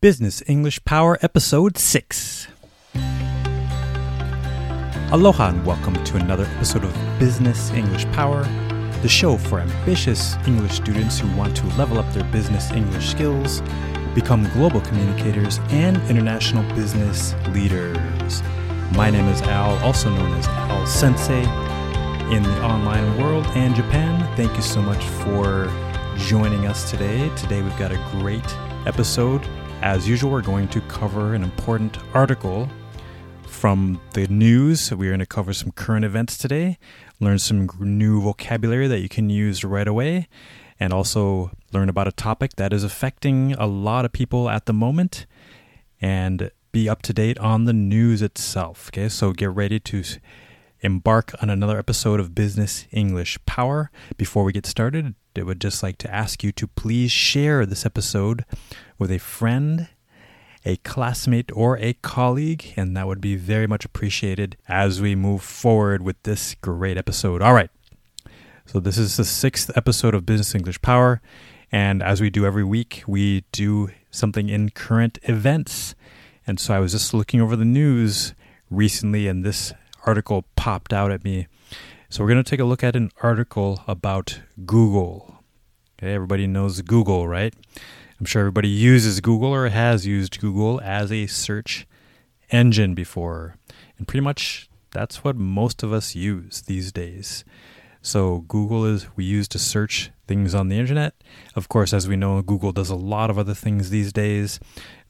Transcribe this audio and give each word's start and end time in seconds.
Business 0.00 0.44
English 0.46 0.84
Power 0.84 1.18
Episode 1.22 1.76
6. 1.76 2.46
Aloha 5.10 5.48
and 5.48 5.66
welcome 5.66 5.94
to 6.04 6.16
another 6.16 6.44
episode 6.54 6.84
of 6.84 6.94
Business 7.18 7.72
English 7.72 8.04
Power, 8.12 8.44
the 9.02 9.08
show 9.08 9.36
for 9.36 9.58
ambitious 9.58 10.36
English 10.46 10.74
students 10.74 11.18
who 11.18 11.26
want 11.36 11.56
to 11.56 11.66
level 11.76 11.98
up 11.98 12.08
their 12.12 12.22
business 12.30 12.70
English 12.70 13.08
skills, 13.08 13.60
become 14.14 14.48
global 14.52 14.80
communicators, 14.82 15.58
and 15.70 15.96
international 16.08 16.62
business 16.76 17.34
leaders. 17.48 18.40
My 18.92 19.10
name 19.10 19.26
is 19.26 19.42
Al, 19.42 19.84
also 19.84 20.10
known 20.10 20.32
as 20.38 20.46
Al 20.46 20.86
Sensei, 20.86 21.42
in 22.32 22.44
the 22.44 22.62
online 22.62 23.20
world 23.20 23.46
and 23.56 23.74
Japan. 23.74 24.24
Thank 24.36 24.54
you 24.54 24.62
so 24.62 24.80
much 24.80 25.04
for 25.24 25.68
joining 26.18 26.68
us 26.68 26.88
today. 26.88 27.34
Today 27.34 27.62
we've 27.62 27.76
got 27.76 27.90
a 27.90 27.98
great 28.12 28.46
episode. 28.86 29.44
As 29.88 30.06
usual, 30.06 30.30
we're 30.30 30.42
going 30.42 30.68
to 30.68 30.82
cover 30.82 31.32
an 31.32 31.42
important 31.42 31.96
article 32.12 32.68
from 33.46 33.98
the 34.12 34.26
news. 34.26 34.92
We're 34.92 35.12
going 35.12 35.18
to 35.20 35.24
cover 35.24 35.54
some 35.54 35.72
current 35.72 36.04
events 36.04 36.36
today, 36.36 36.76
learn 37.20 37.38
some 37.38 37.70
new 37.80 38.20
vocabulary 38.20 38.86
that 38.86 39.00
you 39.00 39.08
can 39.08 39.30
use 39.30 39.64
right 39.64 39.88
away, 39.88 40.28
and 40.78 40.92
also 40.92 41.52
learn 41.72 41.88
about 41.88 42.06
a 42.06 42.12
topic 42.12 42.56
that 42.56 42.74
is 42.74 42.84
affecting 42.84 43.54
a 43.54 43.66
lot 43.66 44.04
of 44.04 44.12
people 44.12 44.50
at 44.50 44.66
the 44.66 44.74
moment 44.74 45.24
and 46.02 46.50
be 46.70 46.86
up 46.86 47.00
to 47.00 47.14
date 47.14 47.38
on 47.38 47.64
the 47.64 47.72
news 47.72 48.20
itself. 48.20 48.90
Okay, 48.90 49.08
so 49.08 49.32
get 49.32 49.48
ready 49.48 49.80
to 49.80 50.04
embark 50.82 51.32
on 51.40 51.48
another 51.48 51.78
episode 51.78 52.20
of 52.20 52.34
Business 52.34 52.86
English 52.92 53.38
Power. 53.46 53.90
Before 54.18 54.44
we 54.44 54.52
get 54.52 54.66
started, 54.66 55.14
I 55.34 55.42
would 55.44 55.62
just 55.62 55.82
like 55.82 55.96
to 55.98 56.14
ask 56.14 56.44
you 56.44 56.52
to 56.52 56.66
please 56.66 57.10
share 57.10 57.64
this 57.64 57.86
episode 57.86 58.44
with 58.98 59.10
a 59.10 59.18
friend, 59.18 59.88
a 60.64 60.76
classmate, 60.78 61.50
or 61.54 61.78
a 61.78 61.94
colleague, 61.94 62.72
and 62.76 62.96
that 62.96 63.06
would 63.06 63.20
be 63.20 63.36
very 63.36 63.66
much 63.66 63.84
appreciated 63.84 64.56
as 64.68 65.00
we 65.00 65.14
move 65.14 65.42
forward 65.42 66.02
with 66.02 66.22
this 66.24 66.54
great 66.56 66.96
episode. 66.96 67.42
All 67.42 67.54
right. 67.54 67.70
So, 68.66 68.80
this 68.80 68.98
is 68.98 69.16
the 69.16 69.24
sixth 69.24 69.70
episode 69.76 70.14
of 70.14 70.26
Business 70.26 70.54
English 70.54 70.82
Power. 70.82 71.22
And 71.70 72.02
as 72.02 72.20
we 72.20 72.30
do 72.30 72.46
every 72.46 72.64
week, 72.64 73.02
we 73.06 73.44
do 73.52 73.90
something 74.10 74.48
in 74.48 74.70
current 74.70 75.18
events. 75.24 75.94
And 76.46 76.58
so 76.58 76.74
I 76.74 76.78
was 76.78 76.92
just 76.92 77.12
looking 77.12 77.40
over 77.40 77.56
the 77.56 77.64
news 77.64 78.34
recently, 78.70 79.28
and 79.28 79.44
this 79.44 79.72
article 80.06 80.46
popped 80.56 80.92
out 80.92 81.10
at 81.10 81.24
me. 81.24 81.46
So 82.08 82.22
we're 82.22 82.30
going 82.30 82.42
to 82.42 82.50
take 82.50 82.60
a 82.60 82.64
look 82.64 82.82
at 82.82 82.96
an 82.96 83.10
article 83.22 83.82
about 83.86 84.40
Google. 84.64 85.44
Okay, 85.98 86.14
everybody 86.14 86.46
knows 86.46 86.80
Google, 86.80 87.28
right? 87.28 87.52
I'm 88.18 88.26
sure 88.26 88.40
everybody 88.40 88.68
uses 88.68 89.20
Google 89.20 89.54
or 89.54 89.68
has 89.68 90.06
used 90.06 90.40
Google 90.40 90.80
as 90.82 91.12
a 91.12 91.26
search 91.26 91.86
engine 92.50 92.94
before. 92.94 93.56
And 93.96 94.08
pretty 94.08 94.22
much 94.22 94.68
that's 94.90 95.22
what 95.22 95.36
most 95.36 95.82
of 95.82 95.92
us 95.92 96.14
use 96.14 96.62
these 96.62 96.90
days. 96.90 97.44
So 98.02 98.44
Google 98.48 98.84
is 98.84 99.06
we 99.16 99.24
use 99.24 99.48
to 99.48 99.58
search 99.58 100.10
things 100.26 100.54
on 100.54 100.68
the 100.68 100.78
internet. 100.78 101.14
Of 101.54 101.68
course, 101.68 101.92
as 101.92 102.08
we 102.08 102.16
know, 102.16 102.40
Google 102.42 102.72
does 102.72 102.90
a 102.90 102.96
lot 102.96 103.30
of 103.30 103.38
other 103.38 103.54
things 103.54 103.90
these 103.90 104.12
days. 104.12 104.60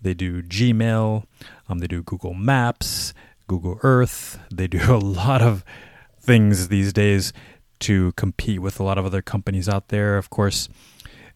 They 0.01 0.15
do 0.15 0.43
Gmail, 0.43 1.25
um, 1.69 1.79
they 1.79 1.87
do 1.87 2.03
Google 2.03 2.35
Maps, 2.35 3.15
Google 3.47 3.79
Earth. 3.83 4.39
They 4.53 4.67
do 4.67 4.81
a 4.95 4.99
lot 4.99 5.43
of 5.43 5.65
things 6.21 6.69
these 6.69 6.93
days 6.93 7.33
to 7.81 8.13
compete 8.13 8.61
with 8.61 8.81
a 8.81 8.83
lot 8.83 8.99
of 8.99 9.07
other 9.07 9.23
companies 9.23 9.69
out 9.69 9.89
there. 9.89 10.17
Of 10.17 10.31
course, 10.31 10.69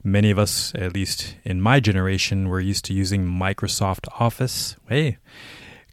many 0.04 0.30
of 0.30 0.38
us, 0.38 0.72
at 0.74 0.94
least 0.94 1.36
in 1.44 1.60
my 1.60 1.80
generation, 1.80 2.48
were 2.48 2.60
used 2.60 2.84
to 2.86 2.94
using 2.94 3.26
Microsoft 3.26 4.06
Office. 4.20 4.76
Hey, 4.88 5.18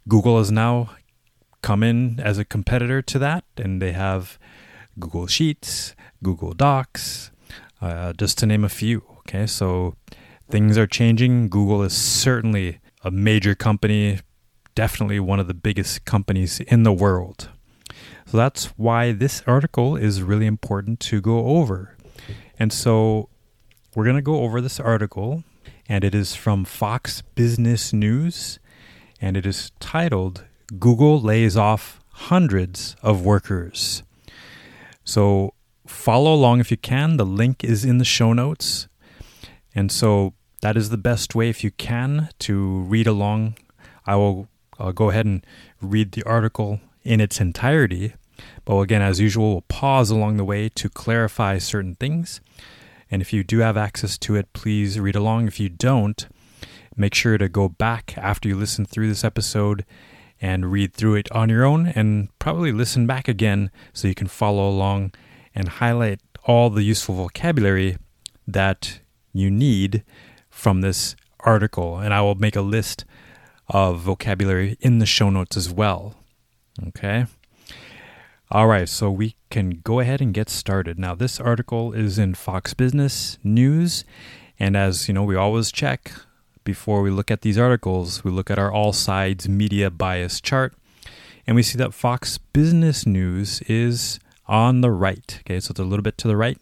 Google 0.08 0.38
has 0.38 0.50
now 0.50 0.90
come 1.62 1.82
in 1.82 2.18
as 2.20 2.38
a 2.38 2.44
competitor 2.44 3.02
to 3.02 3.18
that, 3.18 3.44
and 3.56 3.80
they 3.80 3.92
have 3.92 4.38
Google 4.98 5.26
Sheets, 5.26 5.94
Google 6.22 6.52
Docs, 6.52 7.30
uh, 7.80 8.12
just 8.14 8.38
to 8.38 8.46
name 8.46 8.64
a 8.64 8.68
few. 8.68 9.02
Okay, 9.20 9.46
so 9.46 9.94
things 10.50 10.76
are 10.76 10.86
changing. 10.86 11.48
Google 11.48 11.82
is 11.82 11.96
certainly 11.96 12.80
a 13.04 13.10
major 13.10 13.54
company, 13.54 14.20
definitely 14.74 15.20
one 15.20 15.40
of 15.40 15.46
the 15.46 15.54
biggest 15.54 16.04
companies 16.04 16.60
in 16.60 16.82
the 16.82 16.92
world. 16.92 17.48
So 18.26 18.36
that's 18.36 18.66
why 18.76 19.12
this 19.12 19.42
article 19.46 19.96
is 19.96 20.22
really 20.22 20.46
important 20.46 21.00
to 21.00 21.20
go 21.20 21.46
over. 21.46 21.96
And 22.58 22.72
so 22.72 23.28
we're 23.94 24.04
going 24.04 24.16
to 24.16 24.22
go 24.22 24.40
over 24.40 24.60
this 24.60 24.78
article, 24.78 25.44
and 25.88 26.04
it 26.04 26.14
is 26.14 26.34
from 26.34 26.64
Fox 26.64 27.22
Business 27.34 27.92
News, 27.92 28.58
and 29.20 29.36
it 29.36 29.44
is 29.44 29.72
titled 29.80 30.44
Google 30.78 31.20
Lays 31.20 31.56
Off 31.56 32.00
Hundreds 32.12 32.94
of 33.02 33.24
Workers. 33.24 34.02
So 35.04 35.54
follow 35.86 36.32
along 36.32 36.60
if 36.60 36.70
you 36.70 36.76
can. 36.76 37.16
The 37.16 37.26
link 37.26 37.64
is 37.64 37.84
in 37.84 37.98
the 37.98 38.04
show 38.04 38.32
notes. 38.32 38.86
And 39.74 39.90
so 39.90 40.34
that 40.62 40.76
is 40.76 40.90
the 40.90 40.96
best 40.96 41.34
way, 41.34 41.48
if 41.48 41.64
you 41.64 41.70
can, 41.72 42.28
to 42.40 42.80
read 42.82 43.06
along. 43.06 43.56
I 44.06 44.16
will 44.16 44.48
I'll 44.78 44.92
go 44.92 45.10
ahead 45.10 45.26
and 45.26 45.44
read 45.82 46.12
the 46.12 46.22
article 46.22 46.80
in 47.02 47.20
its 47.20 47.40
entirety. 47.40 48.14
But 48.64 48.78
again, 48.78 49.02
as 49.02 49.20
usual, 49.20 49.50
we'll 49.52 49.60
pause 49.62 50.10
along 50.10 50.36
the 50.36 50.44
way 50.44 50.68
to 50.70 50.88
clarify 50.88 51.58
certain 51.58 51.96
things. 51.96 52.40
And 53.10 53.20
if 53.20 53.32
you 53.32 53.42
do 53.42 53.58
have 53.58 53.76
access 53.76 54.16
to 54.18 54.36
it, 54.36 54.52
please 54.52 55.00
read 55.00 55.16
along. 55.16 55.46
If 55.46 55.58
you 55.58 55.68
don't, 55.68 56.28
make 56.96 57.14
sure 57.14 57.38
to 57.38 57.48
go 57.48 57.68
back 57.68 58.16
after 58.16 58.48
you 58.48 58.56
listen 58.56 58.84
through 58.84 59.08
this 59.08 59.24
episode 59.24 59.84
and 60.40 60.70
read 60.72 60.94
through 60.94 61.16
it 61.16 61.30
on 61.32 61.48
your 61.48 61.64
own 61.64 61.88
and 61.88 62.28
probably 62.38 62.72
listen 62.72 63.06
back 63.06 63.28
again 63.28 63.70
so 63.92 64.08
you 64.08 64.14
can 64.14 64.26
follow 64.26 64.68
along 64.68 65.12
and 65.54 65.68
highlight 65.68 66.20
all 66.44 66.70
the 66.70 66.82
useful 66.82 67.14
vocabulary 67.14 67.98
that 68.46 69.00
you 69.32 69.50
need 69.50 70.04
from 70.48 70.80
this 70.80 71.16
article. 71.40 71.98
And 71.98 72.14
I 72.14 72.20
will 72.22 72.34
make 72.36 72.56
a 72.56 72.62
list 72.62 73.04
of 73.68 74.00
vocabulary 74.00 74.76
in 74.80 74.98
the 74.98 75.06
show 75.06 75.30
notes 75.30 75.56
as 75.56 75.70
well. 75.70 76.14
Okay. 76.88 77.26
All 78.52 78.66
right, 78.66 78.88
so 78.88 79.12
we 79.12 79.36
can 79.48 79.80
go 79.84 80.00
ahead 80.00 80.20
and 80.20 80.34
get 80.34 80.50
started. 80.50 80.98
Now, 80.98 81.14
this 81.14 81.38
article 81.38 81.92
is 81.92 82.18
in 82.18 82.34
Fox 82.34 82.74
Business 82.74 83.38
News, 83.44 84.04
and 84.58 84.76
as 84.76 85.06
you 85.06 85.14
know, 85.14 85.22
we 85.22 85.36
always 85.36 85.70
check 85.70 86.10
before 86.64 87.00
we 87.00 87.10
look 87.10 87.30
at 87.30 87.42
these 87.42 87.56
articles, 87.56 88.24
we 88.24 88.32
look 88.32 88.50
at 88.50 88.58
our 88.58 88.72
all 88.72 88.92
sides 88.92 89.48
media 89.48 89.88
bias 89.88 90.40
chart, 90.40 90.74
and 91.46 91.54
we 91.54 91.62
see 91.62 91.78
that 91.78 91.94
Fox 91.94 92.38
Business 92.38 93.06
News 93.06 93.60
is 93.68 94.18
on 94.48 94.80
the 94.80 94.90
right. 94.90 95.38
Okay, 95.42 95.60
so 95.60 95.70
it's 95.70 95.78
a 95.78 95.84
little 95.84 96.02
bit 96.02 96.18
to 96.18 96.26
the 96.26 96.36
right. 96.36 96.58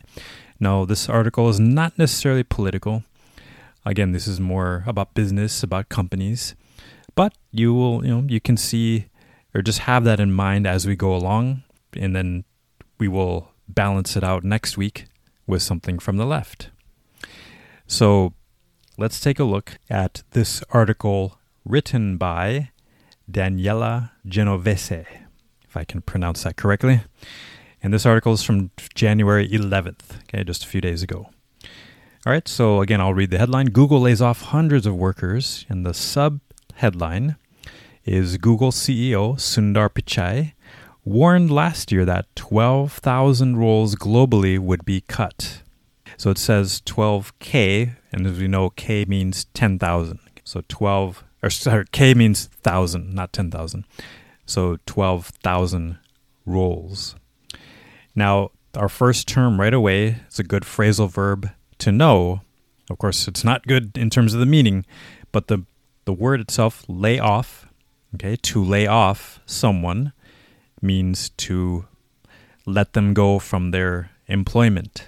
Now, 0.60 0.84
this 0.84 1.08
article 1.08 1.48
is 1.48 1.58
not 1.58 1.96
necessarily 1.96 2.44
political. 2.44 3.02
Again, 3.86 4.12
this 4.12 4.26
is 4.26 4.38
more 4.38 4.84
about 4.86 5.14
business, 5.14 5.62
about 5.62 5.88
companies. 5.88 6.54
But 7.14 7.32
you 7.50 7.72
will, 7.72 8.04
you 8.04 8.14
know, 8.14 8.24
you 8.28 8.40
can 8.40 8.58
see 8.58 9.06
or 9.54 9.62
just 9.62 9.78
have 9.80 10.04
that 10.04 10.20
in 10.20 10.32
mind 10.32 10.66
as 10.66 10.86
we 10.86 10.94
go 10.94 11.16
along 11.16 11.62
and 11.96 12.14
then 12.14 12.44
we 12.98 13.08
will 13.08 13.52
balance 13.68 14.16
it 14.16 14.24
out 14.24 14.44
next 14.44 14.76
week 14.76 15.06
with 15.46 15.62
something 15.62 15.98
from 15.98 16.16
the 16.16 16.26
left. 16.26 16.70
So 17.86 18.34
let's 18.96 19.20
take 19.20 19.38
a 19.38 19.44
look 19.44 19.78
at 19.88 20.22
this 20.32 20.62
article 20.70 21.38
written 21.64 22.16
by 22.16 22.70
Daniela 23.30 24.10
Genovese, 24.26 25.06
if 25.64 25.76
I 25.76 25.84
can 25.84 26.02
pronounce 26.02 26.42
that 26.42 26.56
correctly. 26.56 27.02
And 27.82 27.94
this 27.94 28.06
article 28.06 28.32
is 28.32 28.42
from 28.42 28.70
January 28.94 29.48
11th, 29.48 30.22
okay, 30.24 30.44
just 30.44 30.64
a 30.64 30.66
few 30.66 30.80
days 30.80 31.02
ago. 31.02 31.30
All 32.26 32.32
right, 32.32 32.48
so 32.48 32.80
again, 32.80 33.00
I'll 33.00 33.14
read 33.14 33.30
the 33.30 33.38
headline 33.38 33.66
Google 33.66 34.00
lays 34.00 34.20
off 34.20 34.42
hundreds 34.42 34.86
of 34.86 34.96
workers, 34.96 35.64
and 35.68 35.86
the 35.86 35.94
sub 35.94 36.40
headline 36.74 37.36
is 38.04 38.36
Google 38.38 38.72
CEO 38.72 39.36
Sundar 39.36 39.88
Pichai 39.88 40.54
warned 41.08 41.50
last 41.50 41.90
year 41.90 42.04
that 42.04 42.26
12,000 42.36 43.56
roles 43.56 43.94
globally 43.94 44.58
would 44.58 44.84
be 44.84 45.00
cut. 45.02 45.62
So 46.16 46.30
it 46.30 46.38
says 46.38 46.82
12K, 46.84 47.96
and 48.12 48.26
as 48.26 48.38
we 48.38 48.48
know, 48.48 48.70
K 48.70 49.04
means 49.06 49.46
10,000. 49.54 50.18
So 50.44 50.62
12, 50.68 51.24
or 51.42 51.50
sorry, 51.50 51.84
K 51.92 52.14
means 52.14 52.48
1,000, 52.62 53.14
not 53.14 53.32
10,000. 53.32 53.84
So 54.44 54.78
12,000 54.86 55.98
roles. 56.44 57.16
Now, 58.14 58.50
our 58.76 58.88
first 58.88 59.26
term 59.26 59.60
right 59.60 59.74
away 59.74 60.16
is 60.30 60.38
a 60.38 60.44
good 60.44 60.64
phrasal 60.64 61.10
verb 61.10 61.50
to 61.78 61.92
know. 61.92 62.42
Of 62.90 62.98
course, 62.98 63.28
it's 63.28 63.44
not 63.44 63.66
good 63.66 63.96
in 63.96 64.10
terms 64.10 64.34
of 64.34 64.40
the 64.40 64.46
meaning, 64.46 64.84
but 65.32 65.48
the, 65.48 65.64
the 66.04 66.12
word 66.12 66.40
itself, 66.40 66.84
lay 66.88 67.18
off, 67.18 67.66
okay, 68.14 68.36
to 68.36 68.62
lay 68.62 68.86
off 68.86 69.40
someone 69.46 70.12
means 70.82 71.30
to 71.30 71.86
let 72.66 72.92
them 72.92 73.14
go 73.14 73.38
from 73.38 73.70
their 73.70 74.10
employment. 74.26 75.06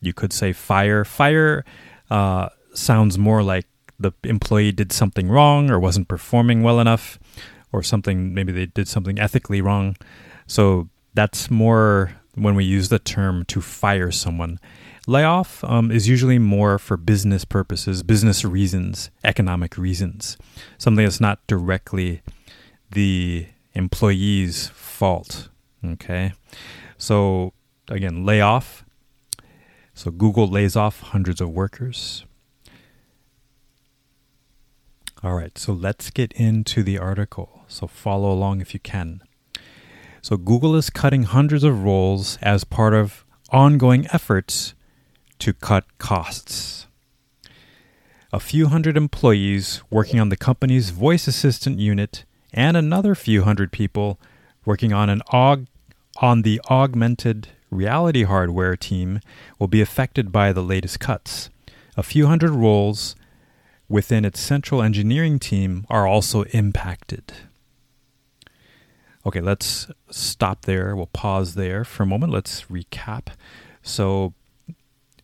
You 0.00 0.12
could 0.12 0.32
say 0.32 0.52
fire. 0.52 1.04
Fire 1.04 1.64
uh, 2.10 2.48
sounds 2.74 3.18
more 3.18 3.42
like 3.42 3.66
the 3.98 4.12
employee 4.24 4.72
did 4.72 4.92
something 4.92 5.28
wrong 5.28 5.70
or 5.70 5.78
wasn't 5.78 6.08
performing 6.08 6.62
well 6.62 6.80
enough 6.80 7.18
or 7.72 7.82
something 7.82 8.34
maybe 8.34 8.52
they 8.52 8.66
did 8.66 8.88
something 8.88 9.18
ethically 9.18 9.60
wrong. 9.60 9.96
So 10.46 10.88
that's 11.14 11.50
more 11.50 12.16
when 12.34 12.54
we 12.54 12.64
use 12.64 12.88
the 12.88 12.98
term 12.98 13.44
to 13.46 13.60
fire 13.60 14.10
someone. 14.10 14.58
Layoff 15.06 15.62
um, 15.64 15.90
is 15.90 16.08
usually 16.08 16.38
more 16.38 16.78
for 16.78 16.96
business 16.96 17.44
purposes, 17.44 18.02
business 18.02 18.44
reasons, 18.44 19.10
economic 19.22 19.76
reasons, 19.76 20.36
something 20.78 21.04
that's 21.04 21.20
not 21.20 21.46
directly 21.46 22.22
the 22.90 23.46
employee's 23.74 24.68
fault. 24.68 25.48
Okay. 25.84 26.32
So, 26.96 27.52
again, 27.88 28.24
layoff. 28.24 28.84
So, 29.94 30.10
Google 30.10 30.48
lays 30.48 30.76
off 30.76 31.00
hundreds 31.00 31.40
of 31.40 31.50
workers. 31.50 32.24
All 35.22 35.34
right, 35.34 35.56
so 35.56 35.72
let's 35.72 36.10
get 36.10 36.32
into 36.32 36.82
the 36.82 36.98
article. 36.98 37.64
So, 37.68 37.86
follow 37.86 38.32
along 38.32 38.60
if 38.60 38.74
you 38.74 38.80
can. 38.80 39.22
So, 40.22 40.36
Google 40.36 40.74
is 40.76 40.90
cutting 40.90 41.24
hundreds 41.24 41.64
of 41.64 41.82
roles 41.84 42.38
as 42.42 42.64
part 42.64 42.94
of 42.94 43.24
ongoing 43.50 44.06
efforts 44.12 44.74
to 45.38 45.52
cut 45.52 45.84
costs. 45.98 46.86
A 48.32 48.40
few 48.40 48.66
hundred 48.66 48.96
employees 48.96 49.82
working 49.90 50.18
on 50.18 50.28
the 50.28 50.36
company's 50.36 50.90
voice 50.90 51.28
assistant 51.28 51.78
unit 51.78 52.24
and 52.54 52.76
another 52.76 53.14
few 53.14 53.42
hundred 53.42 53.72
people 53.72 54.18
working 54.64 54.92
on 54.92 55.10
an 55.10 55.20
aug- 55.32 55.66
on 56.18 56.42
the 56.42 56.60
augmented 56.70 57.48
reality 57.68 58.22
hardware 58.22 58.76
team 58.76 59.20
will 59.58 59.66
be 59.66 59.80
affected 59.80 60.30
by 60.30 60.52
the 60.52 60.62
latest 60.62 61.00
cuts. 61.00 61.50
A 61.96 62.02
few 62.02 62.26
hundred 62.26 62.52
roles 62.52 63.16
within 63.88 64.24
its 64.24 64.40
central 64.40 64.80
engineering 64.80 65.38
team 65.38 65.84
are 65.90 66.06
also 66.06 66.44
impacted. 66.44 67.32
Okay, 69.26 69.40
let's 69.40 69.88
stop 70.10 70.62
there. 70.62 70.94
We'll 70.94 71.06
pause 71.06 71.54
there 71.54 71.84
for 71.84 72.04
a 72.04 72.06
moment. 72.06 72.32
Let's 72.32 72.62
recap. 72.62 73.28
So, 73.82 74.32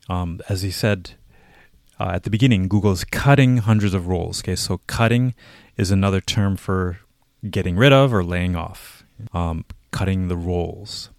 um, 0.09 0.41
as 0.49 0.62
he 0.62 0.71
said 0.71 1.12
uh, 1.99 2.11
at 2.15 2.25
the 2.25 2.31
beginning, 2.31 2.67
Google 2.67 2.93
is 2.93 3.05
cutting 3.05 3.59
hundreds 3.59 3.94
of 3.94 4.09
roles. 4.09 4.41
Okay, 4.41 4.56
so 4.56 4.81
cutting 4.87 5.35
is 5.76 5.91
another 5.91 6.21
term 6.21 6.56
for 6.56 6.99
getting 7.49 7.77
rid 7.77 7.93
of 7.93 8.13
or 8.13 8.23
laying 8.23 8.57
off, 8.57 9.05
um, 9.33 9.65
cutting 9.91 10.29
the 10.29 10.37
roles, 10.37 11.11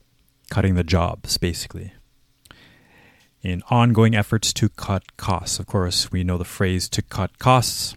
cutting 0.49 0.75
the 0.75 0.83
jobs, 0.83 1.37
basically. 1.37 1.93
In 3.41 3.63
ongoing 3.69 4.15
efforts 4.15 4.53
to 4.53 4.69
cut 4.69 5.17
costs. 5.17 5.57
Of 5.57 5.65
course, 5.65 6.11
we 6.11 6.23
know 6.23 6.37
the 6.37 6.45
phrase 6.45 6.87
to 6.89 7.01
cut 7.01 7.39
costs, 7.39 7.95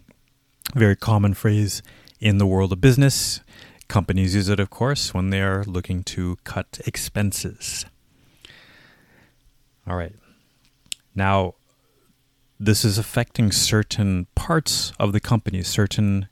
very 0.73 0.95
common 0.95 1.35
phrase 1.35 1.83
in 2.19 2.39
the 2.39 2.47
world 2.47 2.71
of 2.71 2.81
business. 2.81 3.41
Companies 3.87 4.33
use 4.33 4.49
it, 4.49 4.59
of 4.59 4.71
course, 4.71 5.13
when 5.13 5.29
they 5.29 5.41
are 5.41 5.63
looking 5.65 6.03
to 6.03 6.37
cut 6.43 6.79
expenses. 6.87 7.85
All 9.87 9.95
right. 9.95 10.15
Now, 11.13 11.53
this 12.59 12.83
is 12.83 12.97
affecting 12.97 13.51
certain 13.51 14.25
parts 14.33 14.93
of 14.99 15.13
the 15.13 15.19
company, 15.19 15.61
certain 15.61 16.27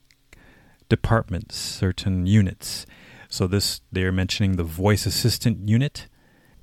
departments, 0.95 1.55
certain 1.55 2.27
units. 2.27 2.85
So 3.29 3.47
this 3.47 3.81
they 3.91 4.03
are 4.03 4.11
mentioning 4.11 4.57
the 4.57 4.63
voice 4.63 5.07
assistant 5.07 5.67
unit 5.67 6.07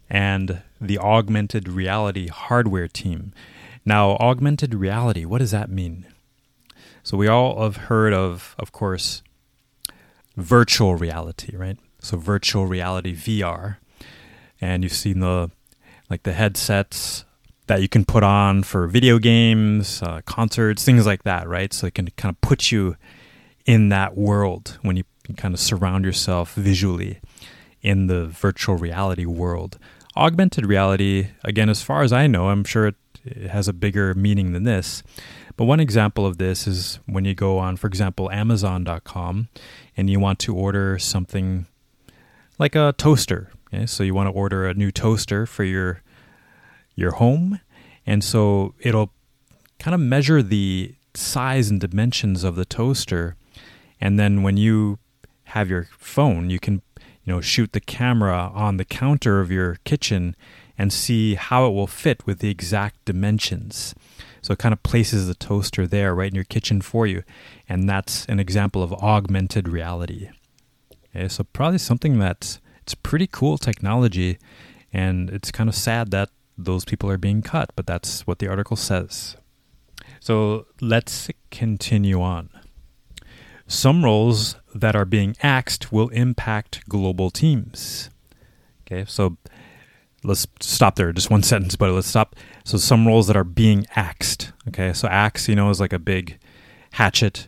and 0.08 0.62
the 0.80 0.98
augmented 0.98 1.68
reality 1.68 2.28
hardware 2.28 2.86
team. 2.86 3.32
Now, 3.84 4.12
augmented 4.18 4.72
reality, 4.74 5.24
what 5.24 5.38
does 5.38 5.50
that 5.50 5.68
mean? 5.68 6.06
So 7.02 7.16
we 7.16 7.26
all 7.26 7.60
have 7.62 7.88
heard 7.90 8.12
of 8.12 8.54
of 8.56 8.70
course 8.70 9.22
virtual 10.36 10.94
reality, 10.94 11.56
right? 11.56 11.78
So 12.00 12.16
virtual 12.16 12.66
reality 12.66 13.14
VR. 13.16 13.78
And 14.60 14.84
you've 14.84 14.92
seen 14.92 15.18
the 15.18 15.50
like 16.08 16.22
the 16.22 16.34
headsets 16.34 17.24
that 17.66 17.82
you 17.82 17.88
can 17.88 18.04
put 18.04 18.22
on 18.22 18.62
for 18.62 18.86
video 18.86 19.18
games, 19.18 20.02
uh, 20.02 20.20
concerts, 20.24 20.84
things 20.84 21.06
like 21.06 21.22
that, 21.22 21.48
right? 21.48 21.72
So 21.72 21.86
it 21.86 21.94
can 21.94 22.08
kind 22.16 22.34
of 22.34 22.40
put 22.40 22.72
you 22.72 22.96
in 23.66 23.88
that 23.90 24.16
world 24.16 24.78
when 24.82 24.96
you, 24.96 25.04
kind 25.36 25.54
of 25.54 25.60
surround 25.60 26.04
yourself 26.04 26.54
visually 26.54 27.20
in 27.82 28.08
the 28.08 28.26
virtual 28.26 28.74
reality 28.74 29.24
world. 29.24 29.78
Augmented 30.16 30.66
reality, 30.66 31.28
again, 31.44 31.68
as 31.68 31.82
far 31.82 32.02
as 32.02 32.12
I 32.12 32.26
know, 32.26 32.48
I'm 32.48 32.64
sure 32.64 32.88
it, 32.88 32.96
it 33.24 33.48
has 33.48 33.68
a 33.68 33.72
bigger 33.72 34.12
meaning 34.14 34.52
than 34.52 34.64
this. 34.64 35.04
But 35.56 35.66
one 35.66 35.78
example 35.78 36.26
of 36.26 36.38
this 36.38 36.66
is 36.66 36.98
when 37.06 37.24
you 37.24 37.34
go 37.34 37.58
on, 37.58 37.76
for 37.76 37.86
example, 37.86 38.30
Amazon.com 38.30 39.48
and 39.96 40.10
you 40.10 40.18
want 40.18 40.38
to 40.40 40.54
order 40.54 40.98
something 40.98 41.66
like 42.58 42.74
a 42.74 42.94
toaster. 42.96 43.50
Okay? 43.72 43.86
So 43.86 44.02
you 44.02 44.14
want 44.14 44.28
to 44.28 44.32
order 44.32 44.66
a 44.66 44.74
new 44.74 44.90
toaster 44.90 45.46
for 45.46 45.64
your 45.64 46.02
your 46.96 47.12
home, 47.12 47.60
and 48.04 48.22
so 48.22 48.74
it'll 48.80 49.12
kind 49.78 49.94
of 49.94 50.00
measure 50.00 50.42
the 50.42 50.94
size 51.14 51.70
and 51.70 51.80
dimensions 51.80 52.44
of 52.44 52.56
the 52.56 52.64
toaster 52.64 53.36
and 54.00 54.18
then 54.18 54.42
when 54.42 54.56
you 54.56 54.98
have 55.44 55.68
your 55.68 55.88
phone, 55.98 56.50
you 56.50 56.58
can 56.58 56.82
you 57.24 57.32
know 57.32 57.40
shoot 57.40 57.72
the 57.72 57.80
camera 57.80 58.50
on 58.54 58.76
the 58.76 58.84
counter 58.84 59.40
of 59.40 59.50
your 59.50 59.76
kitchen 59.84 60.34
and 60.78 60.92
see 60.92 61.34
how 61.34 61.66
it 61.66 61.74
will 61.74 61.86
fit 61.86 62.26
with 62.26 62.38
the 62.38 62.48
exact 62.48 63.04
dimensions. 63.04 63.94
So 64.40 64.52
it 64.54 64.58
kind 64.58 64.72
of 64.72 64.82
places 64.82 65.26
the 65.26 65.34
toaster 65.34 65.86
there 65.86 66.14
right 66.14 66.30
in 66.30 66.34
your 66.34 66.44
kitchen 66.44 66.80
for 66.80 67.06
you. 67.06 67.22
And 67.68 67.86
that's 67.86 68.24
an 68.26 68.40
example 68.40 68.82
of 68.82 68.92
augmented 68.94 69.68
reality. 69.68 70.30
Okay, 71.14 71.28
so 71.28 71.44
probably 71.52 71.78
something 71.78 72.18
that's 72.18 72.60
it's 72.82 72.94
pretty 72.94 73.26
cool 73.26 73.58
technology 73.58 74.38
and 74.92 75.28
it's 75.30 75.50
kind 75.50 75.68
of 75.68 75.74
sad 75.74 76.10
that 76.12 76.30
those 76.56 76.84
people 76.84 77.10
are 77.10 77.18
being 77.18 77.42
cut, 77.42 77.70
but 77.76 77.86
that's 77.86 78.26
what 78.26 78.38
the 78.38 78.48
article 78.48 78.76
says. 78.76 79.36
So 80.18 80.66
let's 80.80 81.28
continue 81.50 82.20
on. 82.20 82.50
Some 83.70 84.04
roles 84.04 84.56
that 84.74 84.96
are 84.96 85.04
being 85.04 85.36
axed 85.44 85.92
will 85.92 86.08
impact 86.08 86.88
global 86.88 87.30
teams. 87.30 88.10
Okay, 88.82 89.04
so 89.06 89.36
let's 90.24 90.48
stop 90.58 90.96
there. 90.96 91.12
Just 91.12 91.30
one 91.30 91.42
sentence, 91.44 91.76
but 91.76 91.92
let's 91.92 92.08
stop. 92.08 92.34
So 92.64 92.78
some 92.78 93.06
roles 93.06 93.28
that 93.28 93.36
are 93.36 93.44
being 93.44 93.86
axed. 93.94 94.52
Okay, 94.66 94.92
so 94.92 95.06
axe, 95.06 95.48
you 95.48 95.54
know, 95.54 95.70
is 95.70 95.78
like 95.78 95.92
a 95.92 96.00
big 96.00 96.40
hatchet 96.94 97.46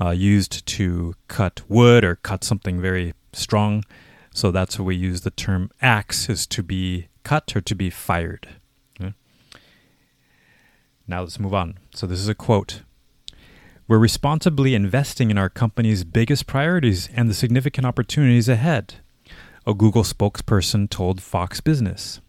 uh, 0.00 0.08
used 0.08 0.64
to 0.64 1.14
cut 1.28 1.60
wood 1.68 2.02
or 2.02 2.16
cut 2.16 2.44
something 2.44 2.80
very 2.80 3.12
strong. 3.34 3.84
So 4.32 4.50
that's 4.50 4.78
what 4.78 4.86
we 4.86 4.96
use 4.96 5.20
the 5.20 5.30
term 5.30 5.70
axe 5.82 6.30
is 6.30 6.46
to 6.46 6.62
be 6.62 7.08
cut 7.24 7.54
or 7.54 7.60
to 7.60 7.74
be 7.74 7.90
fired. 7.90 8.48
Okay? 8.98 9.12
Now 11.06 11.20
let's 11.20 11.38
move 11.38 11.52
on. 11.52 11.78
So 11.94 12.06
this 12.06 12.20
is 12.20 12.28
a 12.28 12.34
quote 12.34 12.84
we're 13.88 13.98
responsibly 13.98 14.74
investing 14.74 15.30
in 15.30 15.38
our 15.38 15.48
company's 15.48 16.04
biggest 16.04 16.46
priorities 16.46 17.08
and 17.14 17.28
the 17.28 17.34
significant 17.34 17.86
opportunities 17.86 18.46
ahead, 18.46 18.96
a 19.66 19.72
Google 19.72 20.02
spokesperson 20.02 20.90
told 20.90 21.22
Fox 21.22 21.62
Business. 21.62 22.20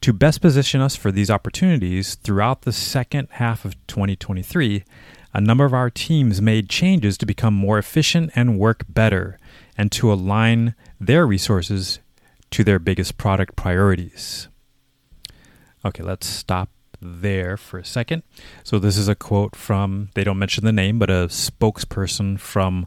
To 0.00 0.14
best 0.14 0.40
position 0.40 0.80
us 0.80 0.96
for 0.96 1.12
these 1.12 1.30
opportunities 1.30 2.14
throughout 2.14 2.62
the 2.62 2.72
second 2.72 3.28
half 3.32 3.66
of 3.66 3.74
2023, 3.88 4.84
a 5.34 5.40
number 5.40 5.66
of 5.66 5.74
our 5.74 5.90
teams 5.90 6.40
made 6.40 6.70
changes 6.70 7.18
to 7.18 7.26
become 7.26 7.52
more 7.52 7.78
efficient 7.78 8.30
and 8.34 8.58
work 8.58 8.84
better, 8.88 9.38
and 9.76 9.92
to 9.92 10.10
align 10.10 10.74
their 10.98 11.26
resources 11.26 11.98
to 12.50 12.64
their 12.64 12.78
biggest 12.78 13.18
product 13.18 13.54
priorities. 13.54 14.48
Okay, 15.84 16.02
let's 16.02 16.26
stop 16.26 16.70
there 17.00 17.56
for 17.56 17.78
a 17.78 17.84
second. 17.84 18.22
So, 18.64 18.78
this 18.78 18.96
is 18.96 19.08
a 19.08 19.14
quote 19.14 19.56
from, 19.56 20.10
they 20.14 20.24
don't 20.24 20.38
mention 20.38 20.64
the 20.64 20.72
name, 20.72 20.98
but 20.98 21.10
a 21.10 21.28
spokesperson 21.28 22.38
from 22.38 22.86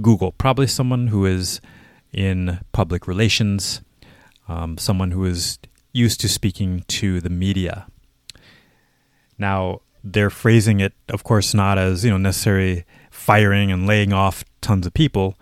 Google, 0.00 0.32
probably 0.32 0.66
someone 0.66 1.08
who 1.08 1.26
is 1.26 1.60
in 2.12 2.60
public 2.72 3.06
relations, 3.06 3.82
um, 4.48 4.78
someone 4.78 5.12
who 5.12 5.24
is 5.24 5.58
used 5.92 6.20
to 6.20 6.28
speaking 6.28 6.84
to 6.88 7.20
the 7.20 7.30
media. 7.30 7.86
Now, 9.38 9.80
they're 10.02 10.30
phrasing 10.30 10.80
it, 10.80 10.92
of 11.08 11.24
course, 11.24 11.54
not 11.54 11.78
as 11.78 12.04
you 12.04 12.10
know 12.10 12.18
necessarily 12.18 12.84
firing 13.10 13.70
and 13.70 13.86
laying 13.86 14.12
off 14.12 14.44
tons 14.60 14.86
of 14.86 14.94
people, 14.94 15.38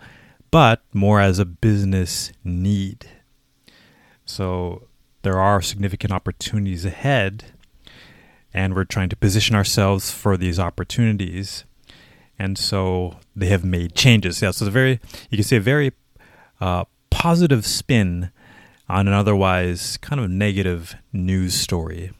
but 0.51 0.81
more 0.93 1.21
as 1.21 1.39
a 1.39 1.45
business 1.45 2.31
need. 2.43 3.07
So 4.25 4.87
there 5.21 5.39
are 5.39 5.61
significant 5.61 6.11
opportunities 6.11 6.85
ahead 6.85 7.45
and 8.53 8.75
we're 8.75 8.83
trying 8.83 9.09
to 9.09 9.15
position 9.15 9.55
ourselves 9.55 10.11
for 10.11 10.37
these 10.37 10.59
opportunities. 10.59 11.65
And 12.37 12.57
so 12.57 13.17
they 13.35 13.47
have 13.47 13.63
made 13.63 13.95
changes. 13.95 14.41
Yeah, 14.41 14.51
so 14.51 14.65
it's 14.65 14.69
a 14.69 14.71
very, 14.71 14.99
you 15.29 15.37
can 15.37 15.43
see 15.43 15.57
a 15.57 15.61
very 15.61 15.91
uh, 16.61 16.85
positive 17.09 17.65
spin 17.65 18.31
on 18.87 19.07
an 19.07 19.13
otherwise 19.13 19.97
kind 19.97 20.19
of 20.19 20.29
negative 20.29 20.95
news 21.13 21.53
story. 21.53 22.11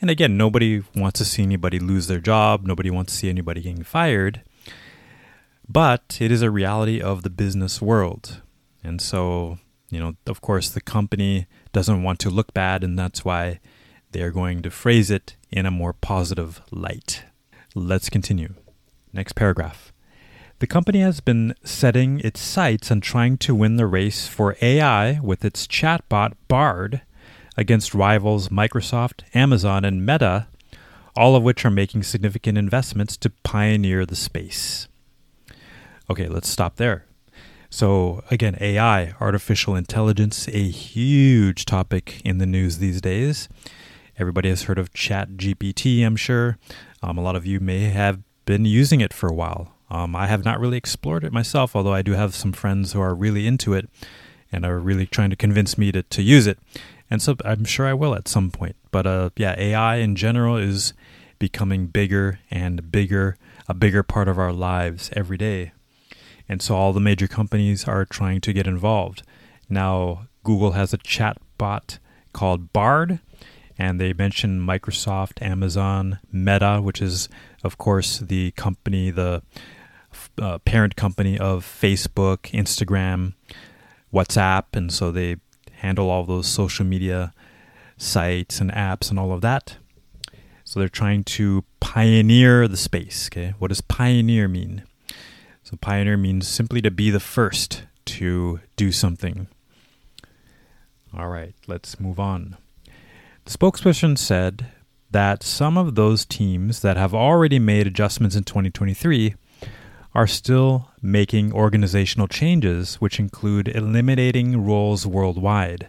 And 0.00 0.10
again, 0.10 0.36
nobody 0.36 0.82
wants 0.94 1.18
to 1.18 1.24
see 1.24 1.42
anybody 1.42 1.78
lose 1.78 2.06
their 2.06 2.20
job, 2.20 2.66
nobody 2.66 2.90
wants 2.90 3.12
to 3.12 3.18
see 3.18 3.28
anybody 3.28 3.62
getting 3.62 3.82
fired. 3.82 4.42
But 5.68 6.18
it 6.20 6.30
is 6.30 6.42
a 6.42 6.50
reality 6.50 7.00
of 7.00 7.22
the 7.22 7.30
business 7.30 7.82
world. 7.82 8.42
And 8.84 9.00
so, 9.00 9.58
you 9.90 9.98
know, 9.98 10.14
of 10.26 10.40
course, 10.40 10.70
the 10.70 10.80
company 10.80 11.46
doesn't 11.72 12.02
want 12.02 12.20
to 12.20 12.30
look 12.30 12.54
bad, 12.54 12.84
and 12.84 12.98
that's 12.98 13.24
why 13.24 13.58
they 14.12 14.22
are 14.22 14.30
going 14.30 14.62
to 14.62 14.70
phrase 14.70 15.10
it 15.10 15.35
in 15.50 15.66
a 15.66 15.70
more 15.70 15.92
positive 15.92 16.60
light. 16.70 17.24
Let's 17.74 18.10
continue. 18.10 18.54
Next 19.12 19.34
paragraph. 19.34 19.92
The 20.58 20.66
company 20.66 21.00
has 21.00 21.20
been 21.20 21.54
setting 21.64 22.20
its 22.20 22.40
sights 22.40 22.90
on 22.90 23.02
trying 23.02 23.36
to 23.38 23.54
win 23.54 23.76
the 23.76 23.86
race 23.86 24.26
for 24.26 24.56
AI 24.62 25.20
with 25.20 25.44
its 25.44 25.66
chatbot 25.66 26.32
Bard 26.48 27.02
against 27.58 27.94
rivals 27.94 28.48
Microsoft, 28.48 29.22
Amazon, 29.34 29.84
and 29.84 30.04
Meta, 30.04 30.46
all 31.14 31.36
of 31.36 31.42
which 31.42 31.64
are 31.64 31.70
making 31.70 32.02
significant 32.02 32.56
investments 32.56 33.16
to 33.18 33.30
pioneer 33.42 34.06
the 34.06 34.16
space. 34.16 34.88
Okay, 36.08 36.28
let's 36.28 36.48
stop 36.48 36.76
there. 36.76 37.04
So, 37.68 38.22
again, 38.30 38.56
AI, 38.60 39.12
artificial 39.20 39.74
intelligence, 39.74 40.48
a 40.48 40.70
huge 40.70 41.64
topic 41.64 42.22
in 42.24 42.38
the 42.38 42.46
news 42.46 42.78
these 42.78 43.00
days. 43.00 43.48
Everybody 44.18 44.48
has 44.48 44.62
heard 44.62 44.78
of 44.78 44.94
Chat 44.94 45.32
GPT, 45.32 46.04
I'm 46.04 46.16
sure. 46.16 46.56
Um, 47.02 47.18
a 47.18 47.22
lot 47.22 47.36
of 47.36 47.44
you 47.44 47.60
may 47.60 47.90
have 47.90 48.20
been 48.46 48.64
using 48.64 49.02
it 49.02 49.12
for 49.12 49.28
a 49.28 49.34
while. 49.34 49.74
Um, 49.90 50.16
I 50.16 50.26
have 50.26 50.42
not 50.42 50.58
really 50.58 50.78
explored 50.78 51.22
it 51.22 51.34
myself, 51.34 51.76
although 51.76 51.92
I 51.92 52.00
do 52.00 52.12
have 52.12 52.34
some 52.34 52.52
friends 52.52 52.92
who 52.92 53.00
are 53.00 53.14
really 53.14 53.46
into 53.46 53.74
it 53.74 53.90
and 54.50 54.64
are 54.64 54.78
really 54.78 55.06
trying 55.06 55.28
to 55.30 55.36
convince 55.36 55.76
me 55.76 55.92
to, 55.92 56.02
to 56.02 56.22
use 56.22 56.46
it. 56.46 56.58
And 57.10 57.20
so 57.20 57.36
I'm 57.44 57.66
sure 57.66 57.86
I 57.86 57.92
will 57.92 58.14
at 58.14 58.26
some 58.26 58.50
point. 58.50 58.76
But 58.90 59.06
uh, 59.06 59.30
yeah, 59.36 59.54
AI 59.58 59.96
in 59.96 60.16
general 60.16 60.56
is 60.56 60.94
becoming 61.38 61.86
bigger 61.86 62.40
and 62.50 62.90
bigger, 62.90 63.36
a 63.68 63.74
bigger 63.74 64.02
part 64.02 64.28
of 64.28 64.38
our 64.38 64.52
lives 64.52 65.10
every 65.12 65.36
day. 65.36 65.72
And 66.48 66.62
so 66.62 66.74
all 66.74 66.94
the 66.94 67.00
major 67.00 67.28
companies 67.28 67.86
are 67.86 68.06
trying 68.06 68.40
to 68.40 68.54
get 68.54 68.66
involved. 68.66 69.22
Now, 69.68 70.28
Google 70.42 70.72
has 70.72 70.94
a 70.94 70.98
chat 70.98 71.36
bot 71.58 71.98
called 72.32 72.72
Bard, 72.72 73.20
and 73.78 74.00
they 74.00 74.12
mention 74.12 74.60
Microsoft, 74.60 75.42
Amazon, 75.42 76.18
Meta, 76.32 76.80
which 76.82 77.02
is, 77.02 77.28
of 77.62 77.78
course, 77.78 78.18
the 78.18 78.52
company, 78.52 79.10
the 79.10 79.42
uh, 80.40 80.58
parent 80.58 80.96
company 80.96 81.38
of 81.38 81.64
Facebook, 81.64 82.50
Instagram, 82.52 83.34
WhatsApp, 84.12 84.64
and 84.74 84.92
so 84.92 85.10
they 85.10 85.36
handle 85.72 86.10
all 86.10 86.24
those 86.24 86.46
social 86.46 86.86
media 86.86 87.32
sites 87.98 88.60
and 88.60 88.72
apps 88.72 89.10
and 89.10 89.18
all 89.18 89.32
of 89.32 89.40
that. 89.42 89.76
So 90.64 90.80
they're 90.80 90.88
trying 90.88 91.24
to 91.24 91.64
pioneer 91.80 92.66
the 92.66 92.76
space. 92.76 93.28
Okay, 93.28 93.54
what 93.58 93.68
does 93.68 93.80
pioneer 93.80 94.48
mean? 94.48 94.84
So 95.62 95.76
pioneer 95.76 96.16
means 96.16 96.48
simply 96.48 96.80
to 96.82 96.90
be 96.90 97.10
the 97.10 97.20
first 97.20 97.84
to 98.06 98.60
do 98.76 98.90
something. 98.90 99.48
All 101.16 101.28
right, 101.28 101.54
let's 101.66 102.00
move 102.00 102.18
on. 102.18 102.56
The 103.46 103.56
spokesperson 103.56 104.18
said 104.18 104.66
that 105.12 105.44
some 105.44 105.78
of 105.78 105.94
those 105.94 106.24
teams 106.24 106.80
that 106.82 106.96
have 106.96 107.14
already 107.14 107.60
made 107.60 107.86
adjustments 107.86 108.34
in 108.34 108.42
2023 108.42 109.36
are 110.16 110.26
still 110.26 110.90
making 111.00 111.52
organizational 111.52 112.26
changes, 112.26 112.96
which 112.96 113.20
include 113.20 113.68
eliminating 113.68 114.66
roles 114.66 115.06
worldwide. 115.06 115.86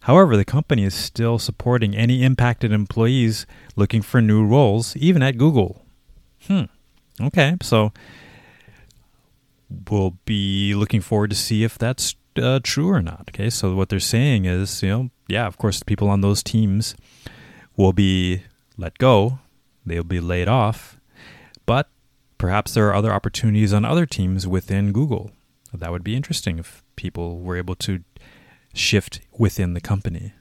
However, 0.00 0.36
the 0.36 0.44
company 0.44 0.84
is 0.84 0.94
still 0.94 1.38
supporting 1.38 1.96
any 1.96 2.22
impacted 2.22 2.70
employees 2.70 3.46
looking 3.76 4.02
for 4.02 4.20
new 4.20 4.44
roles, 4.44 4.94
even 4.96 5.22
at 5.22 5.38
Google. 5.38 5.86
Hmm. 6.46 6.64
Okay, 7.18 7.56
so 7.62 7.94
we'll 9.90 10.18
be 10.26 10.74
looking 10.74 11.00
forward 11.00 11.30
to 11.30 11.36
see 11.36 11.64
if 11.64 11.78
that's 11.78 12.14
uh, 12.36 12.60
true 12.62 12.90
or 12.90 13.00
not. 13.00 13.30
Okay, 13.30 13.48
so 13.48 13.74
what 13.74 13.88
they're 13.88 14.00
saying 14.00 14.44
is, 14.44 14.82
you 14.82 14.88
know, 14.90 15.10
yeah, 15.28 15.46
of 15.46 15.58
course, 15.58 15.82
people 15.82 16.08
on 16.08 16.20
those 16.20 16.42
teams 16.42 16.94
will 17.76 17.92
be 17.92 18.42
let 18.76 18.98
go, 18.98 19.38
they'll 19.84 20.04
be 20.04 20.20
laid 20.20 20.48
off, 20.48 20.98
but 21.66 21.88
perhaps 22.38 22.74
there 22.74 22.88
are 22.88 22.94
other 22.94 23.12
opportunities 23.12 23.72
on 23.72 23.84
other 23.84 24.06
teams 24.06 24.46
within 24.46 24.92
Google. 24.92 25.30
That 25.72 25.90
would 25.90 26.04
be 26.04 26.16
interesting 26.16 26.58
if 26.58 26.82
people 26.96 27.40
were 27.40 27.56
able 27.56 27.74
to 27.76 28.02
shift 28.72 29.20
within 29.36 29.74
the 29.74 29.80
company. 29.80 30.32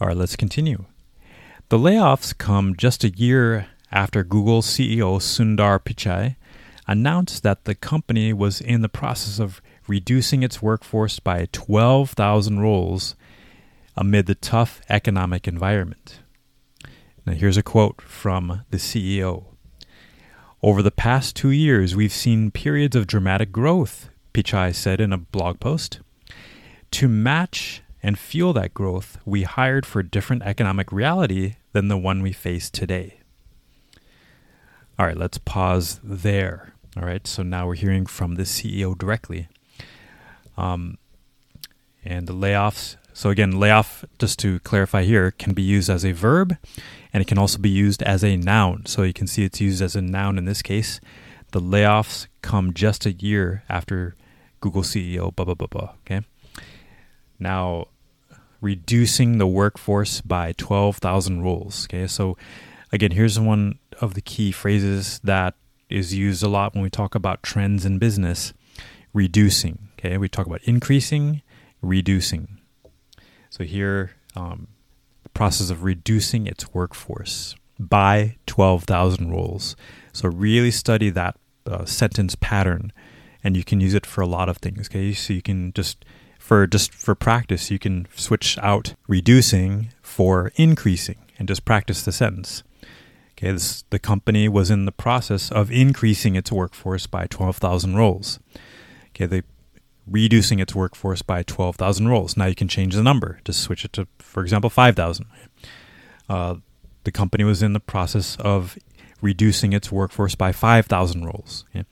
All 0.00 0.08
right, 0.08 0.16
let's 0.16 0.36
continue. 0.36 0.84
The 1.68 1.78
layoffs 1.78 2.36
come 2.36 2.76
just 2.76 3.04
a 3.04 3.10
year 3.10 3.66
after 3.90 4.22
Google 4.22 4.62
CEO 4.62 5.18
Sundar 5.18 5.78
Pichai 5.80 6.36
announced 6.86 7.42
that 7.42 7.64
the 7.64 7.74
company 7.74 8.32
was 8.32 8.60
in 8.60 8.82
the 8.82 8.88
process 8.88 9.38
of 9.38 9.60
reducing 9.86 10.42
its 10.42 10.62
workforce 10.62 11.18
by 11.18 11.48
12,000 11.52 12.60
roles 12.60 13.14
amid 13.98 14.26
the 14.26 14.34
tough 14.36 14.80
economic 14.88 15.48
environment. 15.48 16.20
Now, 17.26 17.32
here's 17.32 17.56
a 17.56 17.64
quote 17.64 18.00
from 18.00 18.64
the 18.70 18.76
CEO 18.76 19.46
Over 20.62 20.82
the 20.82 20.92
past 20.92 21.34
two 21.34 21.50
years, 21.50 21.96
we've 21.96 22.12
seen 22.12 22.52
periods 22.52 22.94
of 22.94 23.08
dramatic 23.08 23.50
growth, 23.50 24.08
Pichai 24.32 24.72
said 24.72 25.00
in 25.00 25.12
a 25.12 25.18
blog 25.18 25.58
post. 25.58 25.98
To 26.92 27.08
match 27.08 27.82
and 28.00 28.16
fuel 28.16 28.52
that 28.52 28.72
growth, 28.72 29.18
we 29.24 29.42
hired 29.42 29.84
for 29.84 29.98
a 29.98 30.08
different 30.08 30.44
economic 30.44 30.92
reality 30.92 31.56
than 31.72 31.88
the 31.88 31.98
one 31.98 32.22
we 32.22 32.32
face 32.32 32.70
today. 32.70 33.18
All 34.96 35.06
right, 35.06 35.16
let's 35.16 35.38
pause 35.38 35.98
there. 36.04 36.72
All 36.96 37.04
right, 37.04 37.26
so 37.26 37.42
now 37.42 37.66
we're 37.66 37.74
hearing 37.74 38.06
from 38.06 38.36
the 38.36 38.44
CEO 38.44 38.96
directly. 38.96 39.48
Um, 40.56 40.98
and 42.04 42.26
the 42.26 42.34
layoffs. 42.34 42.96
So, 43.18 43.30
again, 43.30 43.58
layoff, 43.58 44.04
just 44.20 44.38
to 44.38 44.60
clarify 44.60 45.02
here, 45.02 45.32
can 45.32 45.52
be 45.52 45.60
used 45.60 45.90
as 45.90 46.04
a 46.04 46.12
verb 46.12 46.56
and 47.12 47.20
it 47.20 47.26
can 47.26 47.36
also 47.36 47.58
be 47.58 47.68
used 47.68 48.00
as 48.04 48.22
a 48.22 48.36
noun. 48.36 48.86
So, 48.86 49.02
you 49.02 49.12
can 49.12 49.26
see 49.26 49.42
it's 49.42 49.60
used 49.60 49.82
as 49.82 49.96
a 49.96 50.00
noun 50.00 50.38
in 50.38 50.44
this 50.44 50.62
case. 50.62 51.00
The 51.50 51.60
layoffs 51.60 52.28
come 52.42 52.72
just 52.72 53.06
a 53.06 53.12
year 53.12 53.64
after 53.68 54.14
Google 54.60 54.82
CEO, 54.82 55.34
blah, 55.34 55.44
blah, 55.44 55.54
blah, 55.54 55.66
blah. 55.66 55.94
Okay. 56.06 56.20
Now, 57.40 57.88
reducing 58.60 59.38
the 59.38 59.48
workforce 59.48 60.20
by 60.20 60.52
12,000 60.52 61.42
roles. 61.42 61.86
Okay. 61.86 62.06
So, 62.06 62.36
again, 62.92 63.10
here's 63.10 63.40
one 63.40 63.80
of 64.00 64.14
the 64.14 64.20
key 64.20 64.52
phrases 64.52 65.18
that 65.24 65.54
is 65.90 66.14
used 66.14 66.44
a 66.44 66.48
lot 66.48 66.72
when 66.72 66.84
we 66.84 66.90
talk 66.90 67.16
about 67.16 67.42
trends 67.42 67.84
in 67.84 67.98
business 67.98 68.52
reducing. 69.12 69.88
Okay, 69.98 70.16
we 70.18 70.28
talk 70.28 70.46
about 70.46 70.62
increasing, 70.62 71.42
reducing. 71.82 72.57
So 73.50 73.64
here, 73.64 74.12
um, 74.36 74.68
the 75.22 75.28
process 75.30 75.70
of 75.70 75.84
reducing 75.84 76.46
its 76.46 76.72
workforce 76.74 77.54
by 77.78 78.36
12,000 78.46 79.30
roles. 79.30 79.76
So 80.12 80.28
really 80.28 80.70
study 80.70 81.10
that 81.10 81.36
uh, 81.66 81.84
sentence 81.84 82.34
pattern, 82.34 82.92
and 83.44 83.56
you 83.56 83.64
can 83.64 83.80
use 83.80 83.94
it 83.94 84.06
for 84.06 84.20
a 84.20 84.26
lot 84.26 84.48
of 84.48 84.58
things. 84.58 84.88
Okay, 84.88 85.12
so 85.12 85.32
you 85.32 85.42
can 85.42 85.72
just 85.72 86.04
for 86.38 86.66
just 86.66 86.94
for 86.94 87.14
practice, 87.14 87.70
you 87.70 87.78
can 87.78 88.06
switch 88.14 88.58
out 88.58 88.94
reducing 89.06 89.92
for 90.00 90.50
increasing, 90.56 91.18
and 91.38 91.46
just 91.46 91.64
practice 91.64 92.02
the 92.02 92.12
sentence. 92.12 92.62
Okay, 93.32 93.52
this, 93.52 93.84
the 93.90 94.00
company 94.00 94.48
was 94.48 94.70
in 94.70 94.84
the 94.84 94.92
process 94.92 95.52
of 95.52 95.70
increasing 95.70 96.34
its 96.34 96.50
workforce 96.50 97.06
by 97.06 97.26
12,000 97.26 97.94
roles. 97.94 98.40
Okay, 99.10 99.26
they 99.26 99.42
reducing 100.10 100.58
its 100.58 100.74
workforce 100.74 101.22
by 101.22 101.42
12,000 101.42 102.08
roles. 102.08 102.36
Now 102.36 102.46
you 102.46 102.54
can 102.54 102.68
change 102.68 102.94
the 102.94 103.02
number, 103.02 103.40
just 103.44 103.60
switch 103.60 103.84
it 103.84 103.92
to, 103.94 104.06
for 104.18 104.42
example, 104.42 104.70
5,000. 104.70 105.26
Uh, 106.28 106.56
the 107.04 107.12
company 107.12 107.44
was 107.44 107.62
in 107.62 107.72
the 107.72 107.80
process 107.80 108.36
of 108.36 108.78
reducing 109.20 109.72
its 109.72 109.90
workforce 109.90 110.34
by 110.34 110.52
5,000 110.52 111.24
roles. 111.24 111.64
Okay? 111.70 111.84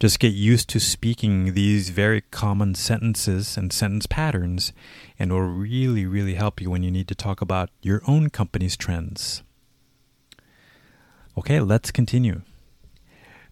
Just 0.00 0.20
get 0.20 0.32
used 0.32 0.68
to 0.70 0.78
speaking 0.78 1.54
these 1.54 1.90
very 1.90 2.20
common 2.30 2.74
sentences 2.74 3.56
and 3.56 3.72
sentence 3.72 4.06
patterns, 4.06 4.72
and 5.18 5.30
it 5.30 5.34
will 5.34 5.40
really, 5.40 6.06
really 6.06 6.34
help 6.34 6.60
you 6.60 6.70
when 6.70 6.84
you 6.84 6.90
need 6.90 7.08
to 7.08 7.16
talk 7.16 7.40
about 7.40 7.70
your 7.82 8.02
own 8.06 8.30
company's 8.30 8.76
trends. 8.76 9.42
Okay, 11.36 11.58
let's 11.60 11.90
continue. 11.90 12.42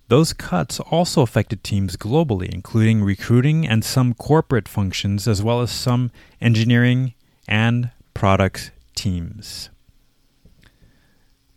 Those 0.08 0.32
cuts 0.32 0.78
also 0.78 1.22
affected 1.22 1.64
teams 1.64 1.96
globally, 1.96 2.48
including 2.48 3.02
recruiting 3.02 3.66
and 3.66 3.84
some 3.84 4.14
corporate 4.14 4.68
functions, 4.68 5.26
as 5.26 5.42
well 5.42 5.60
as 5.60 5.70
some 5.70 6.12
engineering 6.40 7.14
and 7.48 7.90
product 8.14 8.70
teams. 8.94 9.70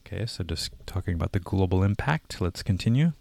Okay, 0.06 0.26
so 0.26 0.44
just 0.44 0.72
talking 0.88 1.14
about 1.14 1.34
the 1.34 1.40
global 1.40 1.84
impact, 1.84 2.42
let's 2.42 2.64
continue. 2.64 3.14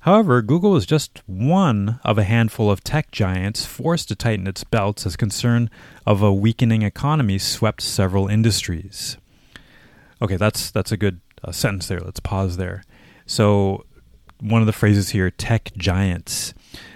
However, 0.00 0.42
Google 0.42 0.76
is 0.76 0.86
just 0.86 1.22
one 1.26 2.00
of 2.04 2.18
a 2.18 2.24
handful 2.24 2.70
of 2.70 2.82
tech 2.82 3.10
giants 3.12 3.66
forced 3.66 4.08
to 4.08 4.16
tighten 4.16 4.46
its 4.46 4.64
belts 4.64 5.06
as 5.06 5.16
concern 5.16 5.70
of 6.06 6.22
a 6.22 6.32
weakening 6.32 6.82
economy 6.82 7.38
swept 7.38 7.82
several 7.82 8.28
industries. 8.28 9.16
Okay, 10.20 10.36
that's 10.36 10.70
that's 10.70 10.90
a 10.92 10.96
good 10.96 11.20
uh, 11.44 11.52
sentence 11.52 11.86
there. 11.88 12.00
Let's 12.00 12.20
pause 12.20 12.56
there. 12.56 12.84
So, 13.26 13.84
one 14.42 14.60
of 14.60 14.66
the 14.66 14.72
phrases 14.72 15.10
here, 15.10 15.30
tech 15.30 15.70
giants. 15.76 16.52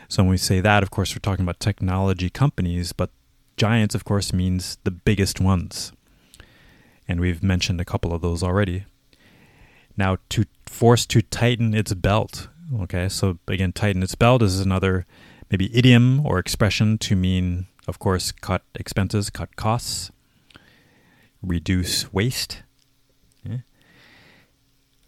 So 0.08 0.22
when 0.22 0.30
we 0.30 0.36
say 0.36 0.60
that, 0.60 0.82
of 0.82 0.90
course, 0.90 1.14
we're 1.14 1.20
talking 1.20 1.44
about 1.44 1.60
technology 1.60 2.28
companies, 2.28 2.92
but 2.92 3.10
giants, 3.56 3.94
of 3.94 4.04
course, 4.04 4.32
means 4.32 4.78
the 4.84 4.90
biggest 4.90 5.40
ones. 5.40 5.92
And 7.08 7.20
we've 7.20 7.42
mentioned 7.42 7.80
a 7.80 7.84
couple 7.84 8.12
of 8.12 8.20
those 8.20 8.42
already. 8.42 8.84
Now, 9.96 10.18
to 10.30 10.44
force 10.66 11.06
to 11.06 11.22
tighten 11.22 11.72
its 11.72 11.94
belt. 11.94 12.48
Okay, 12.80 13.08
so 13.08 13.38
again, 13.46 13.72
tighten 13.72 14.02
its 14.02 14.16
belt 14.16 14.42
is 14.42 14.60
another 14.60 15.06
maybe 15.50 15.74
idiom 15.76 16.26
or 16.26 16.38
expression 16.38 16.98
to 16.98 17.14
mean, 17.14 17.66
of 17.86 17.98
course, 17.98 18.32
cut 18.32 18.62
expenses, 18.74 19.30
cut 19.30 19.54
costs, 19.54 20.10
reduce 21.42 22.12
waste. 22.12 22.62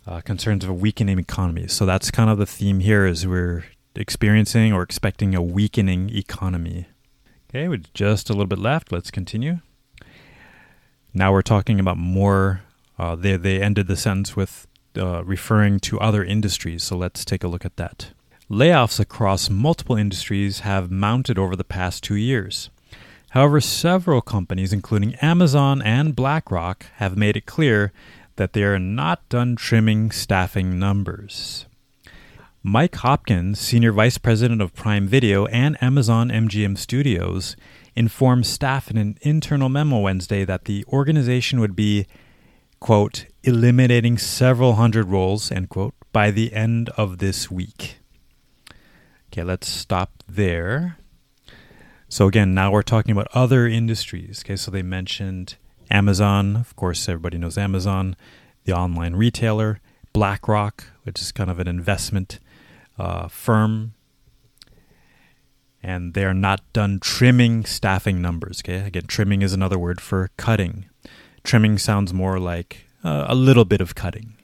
Uh, 0.09 0.23
concerns 0.23 0.65
of 0.65 0.71
a 0.71 0.73
weakening 0.73 1.19
economy. 1.19 1.69
So 1.69 1.85
that's 1.85 2.11
kind 2.11 2.31
of 2.31 2.39
the 2.39 2.47
theme 2.47 2.81
here 2.81 3.05
is 3.05 3.27
we're 3.27 3.67
experiencing 3.95 4.73
or 4.73 4.83
expecting 4.83 5.35
a 5.35 5.43
weakening 5.43 6.09
economy. 6.09 6.87
Okay, 7.51 7.69
with 7.69 7.93
just 7.93 8.31
a 8.31 8.33
little 8.33 8.47
bit 8.47 8.59
left, 8.59 8.91
let's 8.91 9.11
continue. 9.11 9.59
Now 11.13 11.31
we're 11.31 11.43
talking 11.43 11.79
about 11.79 11.99
more. 11.99 12.63
Uh, 12.99 13.17
they 13.17 13.37
they 13.37 13.61
ended 13.61 13.87
the 13.87 13.99
sentence 13.99 14.35
with 14.35 14.67
uh, 14.97 15.23
referring 15.25 15.79
to 15.81 16.01
other 16.01 16.25
industries. 16.25 16.85
So 16.85 16.97
let's 16.97 17.23
take 17.23 17.45
a 17.45 17.49
look 17.49 17.67
at 17.67 17.77
that. 17.77 18.13
Layoffs 18.51 18.99
across 18.99 19.51
multiple 19.51 19.97
industries 19.97 20.61
have 20.61 20.91
mounted 20.91 21.39
over 21.39 21.55
the 21.55 21.65
past 21.65 22.03
two 22.03 22.17
years. 22.17 22.71
However, 23.33 23.61
several 23.61 24.23
companies, 24.23 24.73
including 24.73 25.17
Amazon 25.17 25.83
and 25.83 26.17
BlackRock, 26.17 26.87
have 26.95 27.15
made 27.15 27.37
it 27.37 27.45
clear 27.45 27.93
that 28.39 28.55
they 28.55 28.63
are 28.63 28.79
not 28.79 29.29
done 29.29 29.57
trimming 29.57 30.11
staffing 30.11 30.79
numbers. 30.79 31.67
Mike 32.63 32.95
Hopkins, 32.97 33.59
Senior 33.59 33.93
Vice 33.93 34.17
President 34.17 34.63
of 34.63 34.75
Prime 34.75 35.07
Video 35.07 35.47
and 35.47 35.77
Amazon 35.83 36.29
MGM 36.29 36.79
Studios, 36.79 37.57
informed 37.95 38.47
staff 38.47 38.91
in 38.91 38.97
an 38.97 39.19
internal 39.23 39.69
memo 39.69 39.99
Wednesday 39.99 40.45
that 40.45 40.65
the 40.65 40.85
organization 40.89 41.61
would 41.61 41.75
be, 41.75 42.07
quote, 42.81 43.27
eliminating 43.43 44.19
several 44.19 44.75
hundred 44.75 45.09
roles, 45.09 45.51
end 45.51 45.69
quote, 45.69 45.95
by 46.13 46.31
the 46.31 46.53
end 46.53 46.91
of 46.91 47.19
this 47.19 47.51
week. 47.51 47.99
Okay, 49.33 49.43
let's 49.43 49.69
stop 49.69 50.23
there. 50.29 50.97
So, 52.09 52.27
again, 52.27 52.55
now 52.55 52.71
we're 52.71 52.83
talking 52.83 53.13
about 53.13 53.29
other 53.35 53.67
industries. 53.67 54.43
Okay, 54.45 54.57
so 54.57 54.71
they 54.71 54.83
mentioned 54.83 55.57
Amazon. 55.91 56.57
Of 56.57 56.77
course, 56.77 57.09
everybody 57.09 57.39
knows 57.39 57.59
Amazon, 57.59 58.17
the 58.65 58.73
online 58.73 59.17
retailer, 59.17 59.81
BlackRock, 60.13 60.85
which 61.05 61.21
is 61.21 61.33
kind 61.33 61.51
of 61.51 61.59
an 61.59 61.69
investment 61.69 62.39
uh, 62.99 63.29
firm, 63.29 63.95
and 65.83 66.15
they 66.15 66.25
are 66.25 66.35
not 66.35 66.61
done 66.73 66.99
trimming 67.01 67.65
staffing 67.65 68.21
numbers. 68.21 68.61
Okay, 68.65 68.87
again, 68.87 69.07
trimming 69.07 69.43
is 69.43 69.53
another 69.53 69.79
word 69.79 70.01
for 70.01 70.31
cutting. 70.37 70.87
Trimming 71.45 71.79
sounds 71.79 72.13
more 72.13 72.39
like 72.39 72.87
uh, 73.05 73.27
a 73.29 73.35
little 73.35 73.65
bit 73.65 73.81
of 73.81 73.95
cutting. 73.95 74.35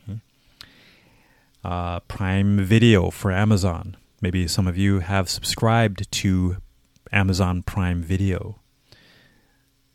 Uh, 1.65 2.01
Prime 2.01 2.59
Video 2.65 3.11
for 3.11 3.33
Amazon. 3.33 3.97
Maybe 4.21 4.47
some 4.47 4.67
of 4.67 4.77
you 4.77 5.01
have 5.01 5.29
subscribed 5.29 6.11
to 6.13 6.59
Amazon 7.11 7.63
Prime 7.63 8.03
Video. 8.03 8.61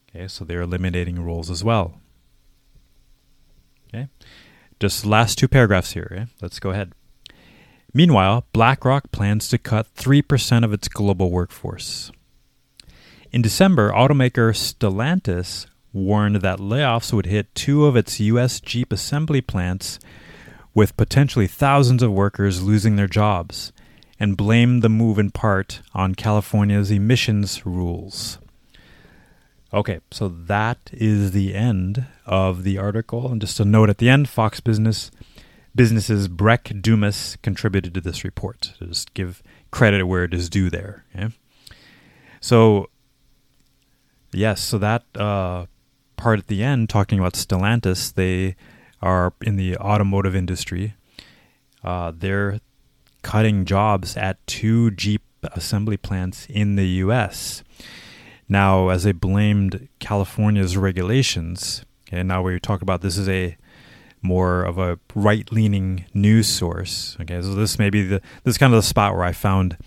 Okay, 0.10 0.28
so 0.28 0.44
they're 0.44 0.62
eliminating 0.62 1.24
roles 1.24 1.50
as 1.50 1.64
well. 1.64 2.00
Okay, 3.88 4.08
just 4.80 5.06
last 5.06 5.38
two 5.38 5.48
paragraphs 5.48 5.92
here. 5.92 6.10
Okay? 6.12 6.26
Let's 6.42 6.60
go 6.60 6.72
ahead. 6.72 6.94
Meanwhile, 7.94 8.46
BlackRock 8.54 9.12
plans 9.12 9.48
to 9.50 9.58
cut 9.58 9.94
3% 9.96 10.64
of 10.64 10.74
its 10.74 10.88
global 10.88 11.32
workforce. 11.32 12.12
In 13.32 13.42
December, 13.42 13.92
automaker 13.92 14.54
Stellantis 14.54 15.66
warned 15.92 16.38
that 16.38 16.60
layoffs 16.60 17.12
would 17.14 17.26
hit 17.26 17.54
two 17.56 17.86
of 17.86 17.96
its 17.96 18.20
U.S. 18.20 18.60
Jeep 18.60 18.94
assembly 18.94 19.42
plants, 19.42 20.00
with 20.74 20.98
potentially 20.98 21.48
thousands 21.48 22.04
of 22.04 22.12
workers 22.12 22.62
losing 22.62 22.96
their 22.96 23.08
jobs, 23.08 23.72
and 24.20 24.38
blamed 24.38 24.82
the 24.82 24.90
move 24.90 25.18
in 25.18 25.32
part 25.32 25.82
on 25.94 26.14
California's 26.14 26.92
emissions 26.92 27.66
rules. 27.66 28.38
Okay, 29.74 30.00
so 30.10 30.28
that 30.28 30.78
is 30.92 31.32
the 31.32 31.54
end 31.54 32.06
of 32.26 32.64
the 32.64 32.78
article. 32.78 33.32
And 33.32 33.40
just 33.40 33.60
a 33.60 33.66
note 33.66 33.90
at 33.90 34.00
the 34.00 34.10
end 34.10 34.28
Fox 34.28 34.60
Business 34.60 35.12
businesses 35.76 36.28
Breck 36.28 36.72
Dumas 36.82 37.38
contributed 37.44 37.94
to 37.94 38.02
this 38.02 38.24
report. 38.24 38.74
To 38.80 38.88
just 38.88 39.14
give 39.14 39.44
credit 39.72 40.06
where 40.06 40.24
it 40.24 40.34
is 40.34 40.50
due 40.50 40.70
there. 40.70 41.06
So, 42.42 42.90
yes, 44.32 44.62
so 44.62 44.78
that 44.80 45.04
uh, 45.16 45.66
part 46.18 46.40
at 46.40 46.48
the 46.48 46.64
end, 46.64 46.90
talking 46.90 47.20
about 47.20 47.34
Stellantis, 47.34 48.14
they 48.14 48.56
are 49.02 49.34
in 49.42 49.56
the 49.56 49.78
automotive 49.78 50.36
industry. 50.36 50.96
Uh, 51.84 52.12
they're 52.16 52.60
cutting 53.22 53.66
jobs 53.66 54.18
at 54.18 54.46
two 54.48 54.92
Jeep 54.92 55.22
assembly 55.54 55.98
plants 55.98 56.48
in 56.50 56.76
the 56.76 56.88
U.S. 56.88 57.64
Now, 58.50 58.90
as 58.90 59.04
they 59.04 59.12
blamed 59.12 59.88
California's 60.00 60.76
regulations, 60.76 61.86
and 62.12 62.28
now 62.28 62.42
we 62.42 62.60
talk 62.60 62.82
about 62.82 63.02
this 63.02 63.18
is 63.18 63.30
a 63.30 63.56
more 64.22 64.64
of 64.64 64.78
a 64.78 65.00
right 65.16 65.50
leaning 65.52 66.06
news 66.14 66.48
source. 66.48 67.16
Okay, 67.22 67.42
so 67.42 67.54
this 67.54 67.78
may 67.78 67.90
be 67.90 68.02
the 68.02 68.22
this 68.44 68.56
is 68.56 68.58
kind 68.58 68.74
of 68.74 68.78
the 68.80 68.84
spot 68.88 69.14
where 69.14 69.24
I 69.24 69.32
found 69.32 69.78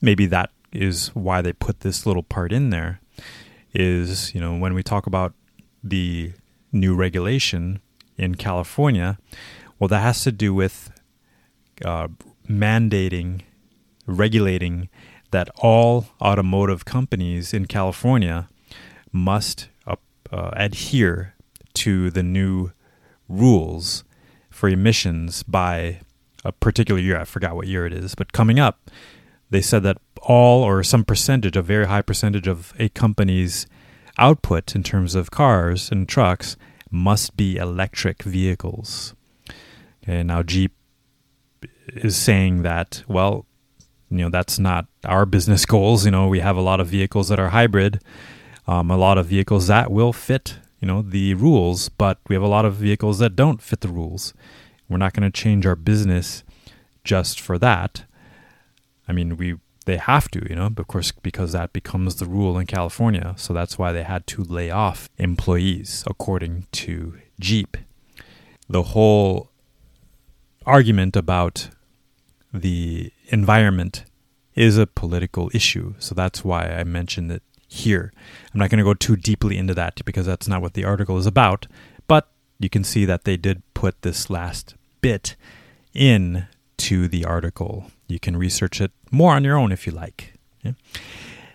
maybe 0.00 0.26
that 0.26 0.50
is 0.72 1.08
why 1.08 1.42
they 1.42 1.52
put 1.52 1.80
this 1.80 2.06
little 2.06 2.22
part 2.22 2.52
in 2.52 2.70
there. 2.70 3.00
Is 3.74 4.34
you 4.34 4.40
know 4.40 4.56
when 4.56 4.72
we 4.72 4.82
talk 4.82 5.06
about 5.06 5.34
the 5.82 6.32
new 6.72 6.94
regulation 6.94 7.80
in 8.16 8.36
California, 8.36 9.18
well, 9.78 9.88
that 9.88 10.00
has 10.00 10.22
to 10.24 10.32
do 10.32 10.54
with 10.54 10.90
uh, 11.84 12.08
mandating, 12.48 13.42
regulating 14.06 14.88
that 15.30 15.48
all 15.56 16.06
automotive 16.20 16.84
companies 16.84 17.54
in 17.54 17.66
California 17.66 18.48
must 19.12 19.68
uh, 19.86 19.96
uh, 20.32 20.50
adhere 20.54 21.34
to 21.74 22.10
the 22.10 22.22
new 22.22 22.72
rules 23.28 24.04
for 24.50 24.68
emissions 24.68 25.42
by 25.42 26.00
a 26.44 26.52
particular 26.52 27.00
year. 27.00 27.18
I 27.18 27.24
forgot 27.24 27.54
what 27.54 27.66
year 27.66 27.86
it 27.86 27.92
is, 27.92 28.14
but 28.14 28.32
coming 28.32 28.58
up, 28.58 28.90
they 29.50 29.60
said 29.60 29.82
that 29.82 29.98
all 30.22 30.62
or 30.62 30.82
some 30.82 31.04
percentage, 31.04 31.56
a 31.56 31.62
very 31.62 31.86
high 31.86 32.02
percentage 32.02 32.46
of 32.46 32.72
a 32.78 32.88
company's 32.90 33.66
output 34.18 34.74
in 34.74 34.82
terms 34.82 35.14
of 35.14 35.30
cars 35.30 35.90
and 35.90 36.08
trucks 36.08 36.56
must 36.90 37.36
be 37.36 37.56
electric 37.56 38.22
vehicles. 38.22 39.14
Okay, 40.02 40.22
now 40.22 40.42
Jeep 40.42 40.72
is 41.88 42.16
saying 42.16 42.62
that, 42.62 43.02
well, 43.08 43.46
you 44.10 44.18
know, 44.18 44.30
that's 44.30 44.58
not 44.58 44.86
our 45.04 45.26
business 45.26 45.64
goals. 45.66 46.04
You 46.04 46.10
know, 46.10 46.28
we 46.28 46.40
have 46.40 46.56
a 46.56 46.60
lot 46.60 46.80
of 46.80 46.88
vehicles 46.88 47.28
that 47.28 47.40
are 47.40 47.50
hybrid, 47.50 48.00
um, 48.66 48.90
a 48.90 48.96
lot 48.96 49.18
of 49.18 49.26
vehicles 49.26 49.66
that 49.66 49.90
will 49.90 50.12
fit 50.12 50.58
you 50.80 50.88
know 50.88 51.02
the 51.02 51.34
rules 51.34 51.88
but 51.88 52.18
we 52.28 52.34
have 52.34 52.42
a 52.42 52.48
lot 52.48 52.64
of 52.64 52.74
vehicles 52.74 53.18
that 53.18 53.36
don't 53.36 53.62
fit 53.62 53.80
the 53.80 53.88
rules 53.88 54.34
we're 54.88 54.96
not 54.96 55.12
going 55.12 55.30
to 55.30 55.40
change 55.40 55.66
our 55.66 55.76
business 55.76 56.42
just 57.04 57.38
for 57.38 57.58
that 57.58 58.04
i 59.06 59.12
mean 59.12 59.36
we 59.36 59.56
they 59.86 59.96
have 59.96 60.28
to 60.30 60.44
you 60.48 60.56
know 60.56 60.66
of 60.76 60.86
course 60.88 61.12
because 61.12 61.52
that 61.52 61.72
becomes 61.72 62.16
the 62.16 62.26
rule 62.26 62.58
in 62.58 62.66
california 62.66 63.34
so 63.36 63.52
that's 63.52 63.78
why 63.78 63.92
they 63.92 64.02
had 64.02 64.26
to 64.26 64.42
lay 64.42 64.70
off 64.70 65.08
employees 65.18 66.02
according 66.06 66.66
to 66.72 67.18
jeep 67.38 67.76
the 68.68 68.82
whole 68.82 69.50
argument 70.66 71.16
about 71.16 71.68
the 72.52 73.12
environment 73.28 74.04
is 74.54 74.76
a 74.76 74.86
political 74.86 75.50
issue 75.54 75.94
so 75.98 76.14
that's 76.14 76.44
why 76.44 76.66
i 76.66 76.84
mentioned 76.84 77.30
it 77.30 77.42
here. 77.70 78.12
I'm 78.52 78.58
not 78.58 78.68
going 78.68 78.78
to 78.78 78.84
go 78.84 78.94
too 78.94 79.16
deeply 79.16 79.56
into 79.56 79.74
that 79.74 80.04
because 80.04 80.26
that's 80.26 80.48
not 80.48 80.60
what 80.60 80.74
the 80.74 80.84
article 80.84 81.16
is 81.18 81.26
about, 81.26 81.66
but 82.06 82.28
you 82.58 82.68
can 82.68 82.84
see 82.84 83.04
that 83.04 83.24
they 83.24 83.36
did 83.36 83.62
put 83.74 84.02
this 84.02 84.28
last 84.28 84.74
bit 85.00 85.36
in 85.94 86.46
to 86.78 87.08
the 87.08 87.24
article. 87.24 87.90
You 88.08 88.18
can 88.18 88.36
research 88.36 88.80
it 88.80 88.90
more 89.10 89.34
on 89.34 89.44
your 89.44 89.56
own 89.56 89.72
if 89.72 89.86
you 89.86 89.92
like. 89.92 90.34
Yeah? 90.62 90.72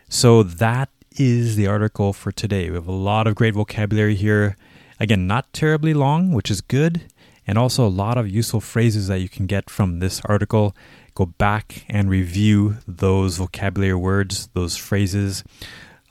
So 0.07 0.41
that 0.41 0.89
is 1.17 1.57
the 1.57 1.67
article 1.67 2.13
for 2.13 2.31
today. 2.31 2.69
We 2.69 2.75
have 2.75 2.87
a 2.87 2.93
lot 2.93 3.27
of 3.27 3.35
great 3.35 3.53
vocabulary 3.53 4.15
here. 4.15 4.55
Again, 4.99 5.27
not 5.27 5.51
terribly 5.51 5.93
long, 5.93 6.31
which 6.31 6.49
is 6.49 6.61
good, 6.61 7.11
and 7.45 7.57
also 7.57 7.85
a 7.85 7.89
lot 7.89 8.17
of 8.17 8.29
useful 8.29 8.61
phrases 8.61 9.07
that 9.07 9.19
you 9.19 9.27
can 9.27 9.45
get 9.45 9.69
from 9.69 9.99
this 9.99 10.21
article. 10.25 10.75
Go 11.15 11.25
back 11.25 11.85
and 11.89 12.09
review 12.09 12.77
those 12.87 13.37
vocabulary 13.37 13.95
words, 13.95 14.49
those 14.53 14.77
phrases 14.77 15.43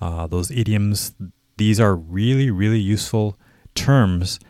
uh, 0.00 0.26
those 0.26 0.50
idioms. 0.50 1.14
These 1.56 1.78
are 1.80 1.94
really, 1.94 2.50
really 2.50 2.80
useful 2.80 3.38
terms 3.74 4.40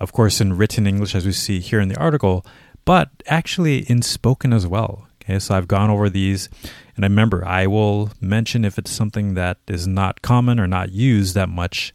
of 0.00 0.12
course, 0.12 0.40
in 0.40 0.56
written 0.56 0.86
English, 0.86 1.14
as 1.14 1.24
we 1.24 1.32
see 1.32 1.60
here 1.60 1.80
in 1.80 1.88
the 1.88 1.96
article, 1.96 2.44
but 2.84 3.10
actually 3.26 3.78
in 3.90 4.02
spoken 4.02 4.52
as 4.52 4.66
well. 4.66 5.06
Okay, 5.22 5.38
so 5.38 5.54
I've 5.54 5.68
gone 5.68 5.90
over 5.90 6.10
these, 6.10 6.48
and 6.96 7.04
I 7.04 7.08
remember 7.08 7.44
I 7.44 7.66
will 7.66 8.10
mention 8.20 8.64
if 8.64 8.78
it's 8.78 8.90
something 8.90 9.34
that 9.34 9.58
is 9.66 9.86
not 9.86 10.20
common 10.20 10.60
or 10.60 10.66
not 10.66 10.92
used 10.92 11.34
that 11.34 11.48
much. 11.48 11.94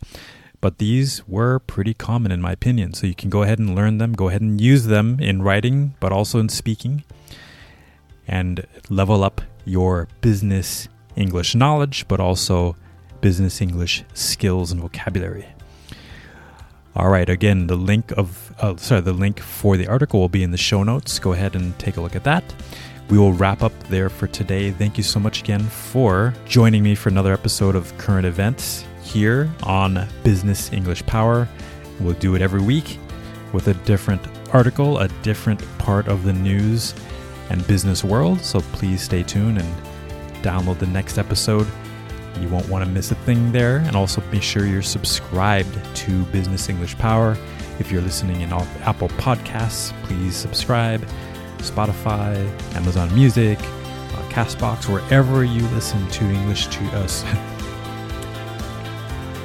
But 0.61 0.77
these 0.77 1.25
were 1.27 1.59
pretty 1.59 1.93
common 1.93 2.33
in 2.33 2.41
my 2.41 2.51
opinion. 2.51 2.93
So 2.93 3.07
you 3.07 3.15
can 3.15 3.29
go 3.29 3.43
ahead 3.43 3.59
and 3.59 3.75
learn 3.75 3.97
them, 3.97 4.11
go 4.11 4.27
ahead 4.27 4.41
and 4.41 4.59
use 4.59 4.87
them 4.87 5.17
in 5.21 5.41
writing, 5.41 5.95
but 6.01 6.11
also 6.11 6.39
in 6.39 6.49
speaking, 6.49 7.03
and 8.29 8.65
level 8.89 9.23
up 9.23 9.41
your 9.65 10.07
business 10.21 10.87
English 11.15 11.55
knowledge, 11.55 12.07
but 12.07 12.19
also 12.19 12.75
business 13.19 13.61
English 13.61 14.03
skills 14.13 14.71
and 14.71 14.79
vocabulary. 14.79 15.45
All 16.95 17.09
right, 17.09 17.29
again, 17.29 17.67
the 17.67 17.75
link 17.75 18.11
of 18.13 18.53
uh, 18.59 18.75
sorry, 18.77 19.01
the 19.01 19.13
link 19.13 19.39
for 19.39 19.77
the 19.77 19.87
article 19.87 20.19
will 20.19 20.29
be 20.29 20.43
in 20.43 20.51
the 20.51 20.57
show 20.57 20.83
notes. 20.83 21.19
Go 21.19 21.33
ahead 21.33 21.55
and 21.55 21.77
take 21.79 21.97
a 21.97 22.01
look 22.01 22.15
at 22.15 22.23
that. 22.23 22.43
We 23.09 23.17
will 23.17 23.33
wrap 23.33 23.63
up 23.63 23.73
there 23.89 24.09
for 24.09 24.27
today. 24.27 24.71
Thank 24.71 24.97
you 24.97 25.03
so 25.03 25.19
much 25.19 25.41
again 25.41 25.63
for 25.63 26.33
joining 26.45 26.83
me 26.83 26.95
for 26.95 27.09
another 27.09 27.33
episode 27.33 27.75
of 27.75 27.97
Current 27.97 28.25
Events 28.25 28.85
here 29.01 29.49
on 29.63 30.07
Business 30.23 30.71
English 30.71 31.05
Power. 31.05 31.47
We'll 31.99 32.13
do 32.13 32.35
it 32.35 32.41
every 32.41 32.61
week 32.61 32.99
with 33.51 33.67
a 33.67 33.73
different 33.73 34.21
article, 34.53 34.99
a 34.99 35.07
different 35.23 35.61
part 35.79 36.07
of 36.07 36.23
the 36.23 36.33
news 36.33 36.93
and 37.49 37.65
business 37.67 38.03
world. 38.03 38.41
So 38.41 38.61
please 38.61 39.01
stay 39.01 39.23
tuned 39.23 39.57
and 39.57 39.75
download 40.43 40.79
the 40.79 40.87
next 40.87 41.17
episode. 41.17 41.67
You 42.39 42.47
won't 42.47 42.69
want 42.69 42.85
to 42.85 42.89
miss 42.89 43.11
a 43.11 43.15
thing 43.15 43.51
there. 43.51 43.77
And 43.77 43.95
also 43.95 44.21
be 44.31 44.39
sure 44.39 44.65
you're 44.65 44.81
subscribed 44.81 45.77
to 45.97 46.23
Business 46.25 46.69
English 46.69 46.97
Power. 46.97 47.37
If 47.79 47.91
you're 47.91 48.01
listening 48.01 48.41
in 48.41 48.51
Apple 48.53 49.09
Podcasts, 49.09 49.91
please 50.03 50.35
subscribe. 50.35 51.05
Spotify, 51.57 52.35
Amazon 52.75 53.13
Music, 53.13 53.59
uh, 53.59 54.29
Castbox, 54.29 54.87
wherever 54.91 55.43
you 55.43 55.61
listen 55.69 56.07
to 56.09 56.23
English 56.23 56.67
to 56.67 56.83
us. 56.97 57.23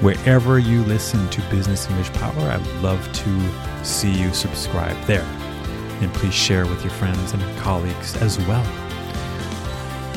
wherever 0.01 0.59
you 0.59 0.83
listen 0.85 1.29
to 1.31 1.41
Business 1.51 1.89
English 1.89 2.13
Power, 2.13 2.51
I'd 2.51 2.67
love 2.83 3.11
to 3.13 3.85
see 3.85 4.13
you 4.13 4.33
subscribe 4.33 5.01
there. 5.07 5.27
And 6.05 6.13
please 6.13 6.35
share 6.35 6.67
with 6.67 6.83
your 6.83 6.93
friends 6.93 7.33
and 7.33 7.43
colleagues 7.57 8.15
as 8.17 8.39
well. 8.41 8.63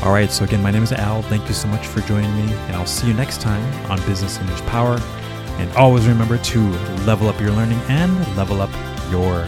All 0.04 0.12
right, 0.12 0.30
so 0.30 0.44
again, 0.44 0.62
my 0.62 0.70
name 0.70 0.84
is 0.84 0.92
Al. 0.92 1.22
Thank 1.22 1.48
you 1.48 1.54
so 1.54 1.70
much 1.70 1.88
for 1.88 2.02
joining 2.02 2.36
me, 2.36 2.54
and 2.54 2.76
I'll 2.76 2.86
see 2.86 3.08
you 3.08 3.14
next 3.14 3.40
time 3.40 3.64
on 3.90 3.98
Business 4.06 4.38
English 4.38 4.60
Power. 4.64 5.00
And 5.60 5.72
always 5.78 6.06
remember 6.06 6.40
to 6.40 6.60
level 7.06 7.30
up 7.30 7.40
your 7.40 7.52
learning 7.52 7.80
and 7.88 8.14
level 8.36 8.62
up 8.62 8.70
your 9.10 9.46